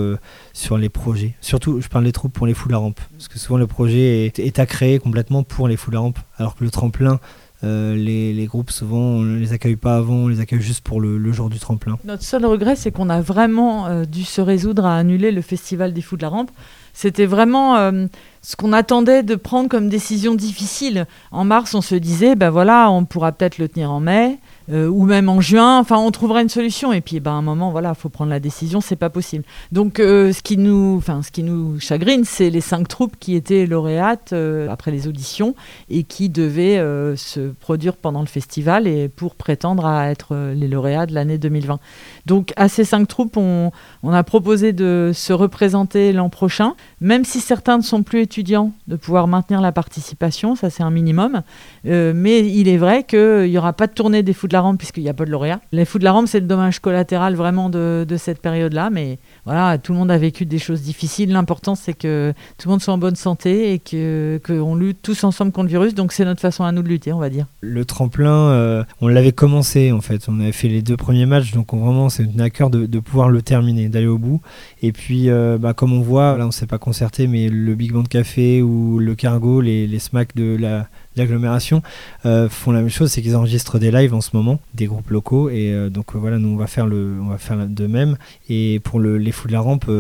sur 0.53 0.79
les 0.79 0.89
projets. 0.89 1.35
Surtout, 1.41 1.81
je 1.81 1.89
parle 1.89 2.05
des 2.05 2.13
troupes 2.13 2.33
pour 2.33 2.47
les 2.47 2.55
foules 2.55 2.75
à 2.75 2.79
rampe. 2.79 3.01
Parce 3.17 3.27
que 3.27 3.41
souvent, 3.41 3.59
le 3.59 3.67
projet 3.67 4.27
est, 4.27 4.39
est 4.39 4.61
à 4.61 4.67
créer 4.67 5.01
complètement 5.01 5.43
pour 5.43 5.67
les 5.67 5.77
foules 5.77 5.97
à 5.97 6.01
rampe. 6.01 6.21
Alors 6.39 6.55
que 6.55 6.63
le 6.63 6.71
tremplin, 6.71 7.19
euh, 7.65 7.97
les, 7.97 8.47
groupes, 8.47 8.71
souvent, 8.71 8.99
on 8.99 9.23
ne 9.23 9.39
les 9.39 9.53
accueille 9.53 9.77
pas 9.77 9.97
avant, 9.97 10.15
on 10.15 10.29
les 10.29 10.41
accueille 10.41 10.61
juste 10.61 10.83
pour 10.83 11.01
le, 11.01 11.33
jour 11.33 11.49
du 11.49 11.59
tremplin. 11.59 11.99
Notre 12.05 12.23
seul 12.23 12.45
regret, 12.45 12.77
c'est 12.77 12.91
qu'on 12.91 13.09
a 13.09 13.21
vraiment 13.21 13.87
euh, 13.87 14.05
dû 14.05 14.25
se 14.25 14.41
résoudre 14.41 14.85
à 14.85 14.97
annuler 14.97 15.33
le 15.33 15.41
Festival 15.41 15.93
des 15.93 16.03
Fous 16.03 16.17
de 16.17 16.23
la 16.23 16.29
Rampe. 16.29 16.51
C'était 16.93 17.27
vraiment 17.27 17.77
euh, 17.77 18.07
ce 18.43 18.57
qu'on 18.57 18.73
attendait 18.73 19.23
de 19.23 19.35
prendre 19.35 19.69
comme 19.69 19.89
décision 19.89 20.35
difficile. 20.35 21.07
En 21.31 21.45
mars, 21.45 21.75
on 21.75 21.81
se 21.81 21.95
disait, 21.95 22.37
ben 22.37 22.51
voilà, 22.51 22.91
on 22.91 23.05
pourra 23.05 23.33
peut-être 23.33 23.59
le 23.59 23.69
tenir 23.69 23.91
en 23.91 24.01
mai. 24.01 24.39
Euh, 24.73 24.89
ou 24.89 25.05
même 25.05 25.29
en 25.29 25.41
juin. 25.41 25.79
Enfin, 25.79 25.97
on 25.99 26.11
trouvera 26.11 26.43
une 26.43 26.49
solution. 26.49 26.93
Et 26.93 27.01
puis, 27.01 27.21
ben, 27.21 27.33
à 27.33 27.35
un 27.35 27.43
moment, 27.43 27.71
voilà, 27.71 27.95
faut 27.95 28.09
prendre 28.09 28.31
la 28.31 28.41
décision. 28.41 28.81
C'est 28.81 28.97
pas 28.97 29.11
possible. 29.11 29.45
Donc, 29.73 30.01
euh, 30.01 30.33
ce 30.33 30.43
qui 30.43 30.57
nous, 30.57 31.01
ce 31.23 31.31
qui 31.31 31.43
nous 31.43 31.79
chagrine, 31.79 32.25
c'est 32.25 32.51
les 32.51 32.61
cinq 32.61 32.89
troupes 32.89 33.17
qui 33.19 33.35
étaient 33.35 33.67
lauréates 33.67 34.33
euh, 34.33 34.69
après 34.69 34.91
les 34.91 35.07
auditions 35.07 35.55
et 35.89 36.03
qui 36.03 36.29
devaient 36.29 36.77
se 37.17 37.51
produire 37.61 37.97
pendant 37.97 38.21
le 38.21 38.27
festival 38.27 38.87
et 38.87 39.09
pour 39.09 39.35
prétendre 39.35 39.87
à 39.87 40.09
être 40.11 40.37
les 40.55 40.69
lauréats 40.69 41.07
de 41.07 41.15
l'année 41.15 41.39
2020. 41.39 41.79
Donc, 42.27 42.53
à 42.57 42.69
ces 42.69 42.85
cinq 42.85 43.07
troupes, 43.07 43.37
on, 43.37 43.71
a 44.13 44.23
proposé 44.25 44.73
de 44.73 45.11
se 45.15 45.33
représenter 45.33 46.13
l'an 46.13 46.29
prochain, 46.29 46.75
même 47.01 47.25
si 47.25 47.41
certains 47.41 47.79
ne 47.79 47.83
sont 47.83 48.03
plus 48.03 48.21
étudiants, 48.21 48.73
de 48.89 48.97
pouvoir 48.97 49.29
maintenir 49.29 49.61
la 49.61 49.73
participation. 49.73 50.57
Ça, 50.57 50.71
c'est 50.71 50.83
un 50.83 50.91
minimum. 50.91 51.43
mais 51.85 52.47
il 52.49 52.69
est 52.69 52.79
vrai 52.79 53.05
qu'il 53.05 53.51
n'y 53.51 53.59
aura 53.59 53.73
pas 53.73 53.87
de 53.87 53.93
tournée 53.93 54.23
des 54.23 54.33
foot 54.33 54.53
la 54.57 54.63
rampe 54.63 54.79
puisqu'il 54.79 55.03
n'y 55.03 55.09
a 55.09 55.15
pas 55.15 55.25
de 55.25 55.31
lauréat. 55.31 55.61
Les 55.73 55.85
fous 55.85 55.99
de 55.99 56.05
la 56.05 56.13
rampe, 56.13 56.27
c'est 56.29 56.41
le 56.41 56.47
dommage 56.47 56.81
collatéral 56.81 57.35
vraiment 57.35 57.69
de, 57.71 58.07
cette 58.17 58.41
période-là, 58.41 58.89
mais 58.91 59.19
voilà, 59.45 59.77
tout 59.77 59.93
le 59.93 59.99
monde 59.99 60.11
a 60.11 60.17
vécu 60.17 60.47
des 60.47 60.59
choses 60.59 60.81
difficiles. 60.81 61.31
L'important, 61.31 61.75
c'est 61.75 61.93
que 61.93 62.33
tout 62.57 62.69
le 62.69 62.71
monde 62.73 62.81
soit 62.81 62.95
en 62.95 62.99
bonne 62.99 63.17
santé 63.17 63.73
et 63.73 63.79
que 63.79 64.41
qu'on 64.47 64.75
lutte 64.75 65.03
tous 65.03 65.23
ensemble 65.25 65.53
contre 65.53 65.67
le 65.67 65.71
virus. 65.71 65.95
Donc 65.95 66.13
c'est 66.13 66.25
notre 66.25 66.41
façon 66.41 66.65
à 66.65 66.73
nous 66.73 66.83
de 66.83 66.89
lutter, 66.89 67.13
on 67.13 67.19
va 67.19 67.29
dire. 67.29 67.47
Le 67.61 67.85
tremplin, 67.85 68.49
euh, 68.51 68.85
on 69.01 69.09
l'avait 69.09 69.33
commencé 69.33 69.93
en 69.93 70.01
fait. 70.01 70.27
On 70.29 70.41
avait 70.41 70.53
fait 70.53 70.69
les 70.69 70.83
deux 70.83 70.97
premiers 70.97 71.27
matchs, 71.27 71.53
donc 71.53 71.75
vraiment 71.75 72.09
c'est 72.09 72.25
un 72.25 72.41
à 72.41 72.51
cœur 72.51 72.71
de, 72.71 72.99
pouvoir 72.99 73.29
le 73.29 73.43
terminer, 73.43 73.89
d'aller 73.89 74.07
au 74.07 74.19
bout. 74.19 74.41
Et 74.83 74.93
puis, 74.93 75.29
euh, 75.29 75.59
bah, 75.59 75.75
comme 75.75 75.93
on 75.93 76.01
voit, 76.01 76.39
là 76.39 76.45
on 76.45 76.49
ne 76.49 76.53
s'est 76.53 76.67
pas 76.67 76.79
concerté, 76.79 77.27
mais 77.27 77.49
le 77.49 77.75
Big 77.75 77.93
Band 77.93 78.05
Café 78.05 78.63
ou 78.63 78.99
le 78.99 79.15
Cargo, 79.15 79.61
les, 79.61 79.87
les 79.87 79.99
smacks 79.99 80.35
de 80.35 80.57
la 80.57 80.89
l'agglomération 81.17 81.83
euh, 82.25 82.49
font 82.49 82.73
la 82.73 82.81
même 82.81 82.91
chose, 82.91 83.11
c'est 83.11 83.23
qu'ils 83.23 83.37
enregistrent 83.37 83.79
des 83.79 83.91
lives 83.91 84.15
en 84.15 84.21
ce 84.21 84.31
moment, 84.35 84.61
des 84.75 84.87
groupes 84.87 85.11
locaux, 85.11 85.49
et 85.51 85.73
euh, 85.73 85.91
donc 85.91 86.15
euh, 86.15 86.19
voilà, 86.19 86.39
nous 86.39 86.49
on 86.49 86.57
va 86.57 86.67
faire 86.67 86.87
le, 86.87 87.19
on 87.21 87.27
va 87.27 87.39
faire 87.39 87.67
de 87.67 87.87
même. 87.87 88.17
Et 88.49 88.81
pour 88.81 89.01
le, 89.01 89.19
les 89.19 89.33
fous 89.33 89.49
de 89.49 89.53
la 89.53 89.61
rampe, 89.61 89.91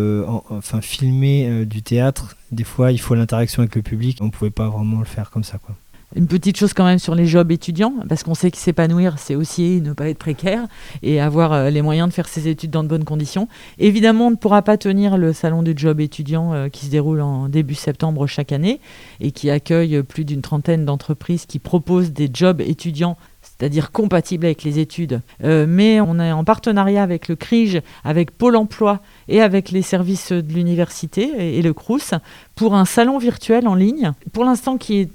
enfin 0.51 0.81
filmer 0.81 1.65
du 1.67 1.83
théâtre, 1.83 2.37
des 2.53 2.65
fois 2.65 2.93
il 2.93 2.99
faut 2.99 3.15
l'interaction 3.15 3.63
avec 3.63 3.75
le 3.75 3.83
public, 3.83 4.19
on 4.21 4.31
pouvait 4.31 4.51
pas 4.51 4.69
vraiment 4.69 4.99
le 4.99 5.05
faire 5.05 5.31
comme 5.31 5.45
ça, 5.45 5.59
quoi. 5.59 5.75
Une 6.15 6.29
petite 6.29 6.57
chose 6.57 6.73
quand 6.73 6.85
même 6.85 7.01
sur 7.01 7.17
les 7.17 7.27
jobs 7.27 7.51
étudiants, 7.51 7.93
parce 8.09 8.23
qu'on 8.23 8.35
sait 8.35 8.53
que 8.53 8.57
s'épanouir, 8.57 9.19
c'est 9.19 9.35
aussi 9.35 9.81
ne 9.81 9.93
pas 9.93 10.09
être 10.09 10.19
précaire 10.19 10.67
et 11.03 11.21
avoir 11.21 11.53
euh, 11.53 11.71
les 11.71 11.83
moyens 11.83 12.09
de 12.09 12.15
faire 12.15 12.29
ses 12.29 12.47
études 12.47 12.71
dans 12.71 12.85
de 12.85 12.89
bonnes 12.89 13.05
conditions. 13.05 13.49
Évidemment, 13.79 14.29
on 14.29 14.31
ne 14.31 14.37
pourra 14.37 14.63
pas 14.63 14.79
tenir 14.79 15.17
le 15.19 15.33
salon 15.33 15.65
du 15.65 15.73
job 15.75 16.01
étudiant 16.01 16.55
euh, 16.55 16.69
qui 16.69 16.87
se 16.87 16.91
déroule 16.91 17.21
en 17.21 17.49
début 17.49 17.75
septembre 17.75 18.29
chaque 18.29 18.53
année 18.53 18.81
et 19.21 19.33
qui 19.33 19.51
accueille 19.51 20.03
plus 20.05 20.25
d'une 20.25 20.43
trentaine 20.43 20.85
d'entreprises 20.85 21.45
qui 21.45 21.59
proposent 21.59 22.13
des 22.13 22.31
jobs 22.33 22.61
étudiants 22.61 23.17
c'est-à-dire 23.59 23.93
compatibles 23.93 24.47
avec 24.47 24.63
les 24.65 24.79
études. 24.79 25.23
Euh, 25.45 25.67
mais 25.69 26.01
on 26.01 26.19
est 26.19 26.33
en 26.33 26.45
partenariat 26.45 27.03
avec 27.03 27.29
le 27.29 27.37
CRIGE, 27.37 27.81
avec 28.05 28.31
Pôle 28.31 28.57
Emploi 28.57 29.01
et 29.29 29.41
avec 29.41 29.71
les 29.71 29.83
services 29.83 30.33
de 30.33 30.53
l'université 30.53 31.57
et, 31.57 31.63
le 31.63 31.73
CRUS 31.73 32.15
pour 32.57 32.75
un 32.75 32.87
salon 32.87 33.19
virtuel 33.19 33.69
en 33.69 33.75
ligne, 33.75 34.13
pour 34.33 34.43
l'instant 34.43 34.79
qui, 34.79 35.11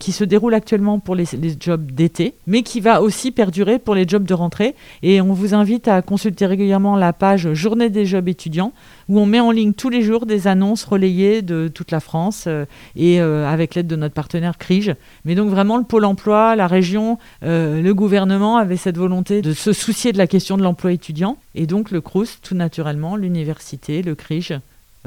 se 0.00 0.24
déroule 0.24 0.54
actuellement 0.54 0.98
pour 0.98 1.14
les, 1.14 1.26
les 1.38 1.54
jobs 1.60 1.92
d'été, 1.92 2.32
mais 2.46 2.62
qui 2.62 2.80
va 2.80 3.02
aussi 3.02 3.32
perdurer 3.32 3.78
pour 3.78 3.94
les 3.94 4.08
jobs 4.08 4.24
de 4.24 4.32
rentrée. 4.32 4.74
Et 5.02 5.20
on 5.20 5.34
vous 5.34 5.52
invite 5.52 5.88
à 5.88 6.00
consulter 6.00 6.46
régulièrement 6.46 6.96
la 6.96 7.12
page 7.12 7.52
Journée 7.52 7.90
des 7.90 8.06
jobs 8.06 8.26
étudiants, 8.28 8.72
où 9.10 9.20
on 9.20 9.26
met 9.26 9.40
en 9.40 9.50
ligne 9.50 9.74
tous 9.74 9.90
les 9.90 10.00
jours 10.00 10.24
des 10.24 10.46
annonces 10.46 10.84
relayées 10.84 11.42
de 11.42 11.68
toute 11.68 11.90
la 11.90 12.00
France 12.00 12.44
euh, 12.46 12.64
et 12.96 13.20
euh, 13.20 13.46
avec 13.46 13.74
l'aide 13.74 13.86
de 13.86 13.96
notre 13.96 14.14
partenaire 14.14 14.56
CRIGE. 14.56 14.94
Mais 15.26 15.34
donc 15.34 15.50
vraiment 15.50 15.76
le 15.76 15.84
pôle 15.84 16.06
emploi, 16.06 16.56
la 16.56 16.66
région, 16.66 17.18
euh, 17.42 17.82
le 17.82 17.94
gouvernement 17.94 18.56
avaient 18.56 18.78
cette 18.78 18.96
volonté 18.96 19.42
de 19.42 19.52
se 19.52 19.74
soucier 19.74 20.12
de 20.12 20.18
la 20.18 20.26
question 20.26 20.56
de 20.56 20.62
l'emploi 20.62 20.92
étudiant. 20.92 21.36
Et 21.54 21.66
donc 21.66 21.90
le 21.90 22.00
CRUS, 22.00 22.40
tout 22.40 22.54
naturellement, 22.54 23.16
l'université, 23.16 24.00
le 24.00 24.14
CRIGE, 24.14 24.54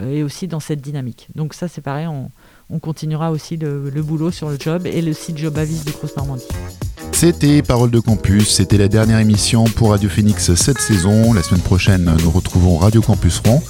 et 0.08 0.24
aussi 0.24 0.48
dans 0.48 0.60
cette 0.60 0.82
dynamique. 0.82 1.28
Donc 1.36 1.54
ça, 1.54 1.68
c'est 1.68 1.82
pareil, 1.82 2.08
on, 2.08 2.80
continuera 2.80 3.32
aussi 3.32 3.58
le, 3.58 3.90
boulot 4.02 4.32
sur 4.32 4.50
le 4.50 4.58
job 4.60 4.86
et 4.86 5.02
le 5.02 5.14
site 5.14 5.38
Job 5.38 5.58
Avis 5.58 5.82
du 5.86 5.92
Crous 5.92 6.16
Normandie. 6.16 6.48
C'était 7.12 7.62
Parole 7.62 7.92
de 7.92 8.00
Campus, 8.00 8.50
c'était 8.50 8.78
la 8.78 8.88
dernière 8.88 9.20
émission 9.20 9.66
pour 9.66 9.90
Radio 9.90 10.10
Phoenix 10.10 10.54
cette 10.54 10.80
saison. 10.80 11.34
La 11.34 11.44
semaine 11.44 11.62
prochaine, 11.62 12.16
nous 12.24 12.32
retrouvons 12.32 12.78
Radio 12.78 13.02
Campus 13.02 13.40
Rouen. 13.40 13.62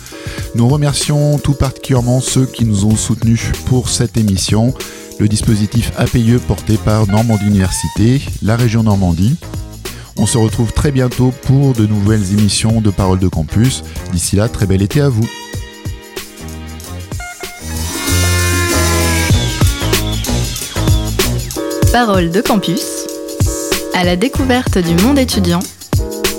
Nous 0.55 0.67
remercions 0.67 1.39
tout 1.39 1.53
particulièrement 1.53 2.21
ceux 2.21 2.45
qui 2.45 2.65
nous 2.65 2.85
ont 2.85 2.95
soutenus 2.95 3.51
pour 3.65 3.89
cette 3.89 4.17
émission. 4.17 4.73
Le 5.19 5.27
dispositif 5.27 5.91
APIE 5.97 6.37
porté 6.47 6.77
par 6.77 7.07
Normandie 7.07 7.47
Université, 7.47 8.21
la 8.41 8.55
région 8.55 8.83
Normandie. 8.83 9.35
On 10.17 10.25
se 10.25 10.37
retrouve 10.37 10.73
très 10.73 10.91
bientôt 10.91 11.33
pour 11.43 11.73
de 11.73 11.85
nouvelles 11.85 12.33
émissions 12.33 12.81
de 12.81 12.89
Parole 12.89 13.19
de 13.19 13.27
Campus. 13.27 13.83
D'ici 14.11 14.35
là, 14.35 14.49
très 14.49 14.65
bel 14.65 14.81
été 14.81 15.01
à 15.01 15.09
vous. 15.09 15.27
Parole 21.91 22.30
de 22.30 22.41
campus, 22.41 23.08
à 23.95 24.04
la 24.04 24.15
découverte 24.15 24.78
du 24.78 24.93
monde 25.04 25.17
étudiant, 25.17 25.60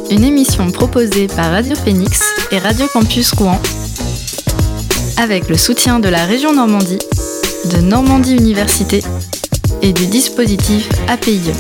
une 0.09 0.23
émission 0.23 0.71
proposée 0.71 1.27
par 1.27 1.51
Radio 1.51 1.75
Phoenix 1.75 2.23
et 2.53 2.59
Radio 2.59 2.87
Campus 2.93 3.33
Rouen, 3.33 3.61
avec 5.17 5.49
le 5.49 5.57
soutien 5.57 5.99
de 5.99 6.09
la 6.09 6.25
région 6.25 6.53
Normandie, 6.53 7.01
de 7.73 7.79
Normandie 7.79 8.37
Université 8.37 9.03
et 9.83 9.93
du 9.93 10.07
dispositif 10.07 10.89
APIE. 11.09 11.53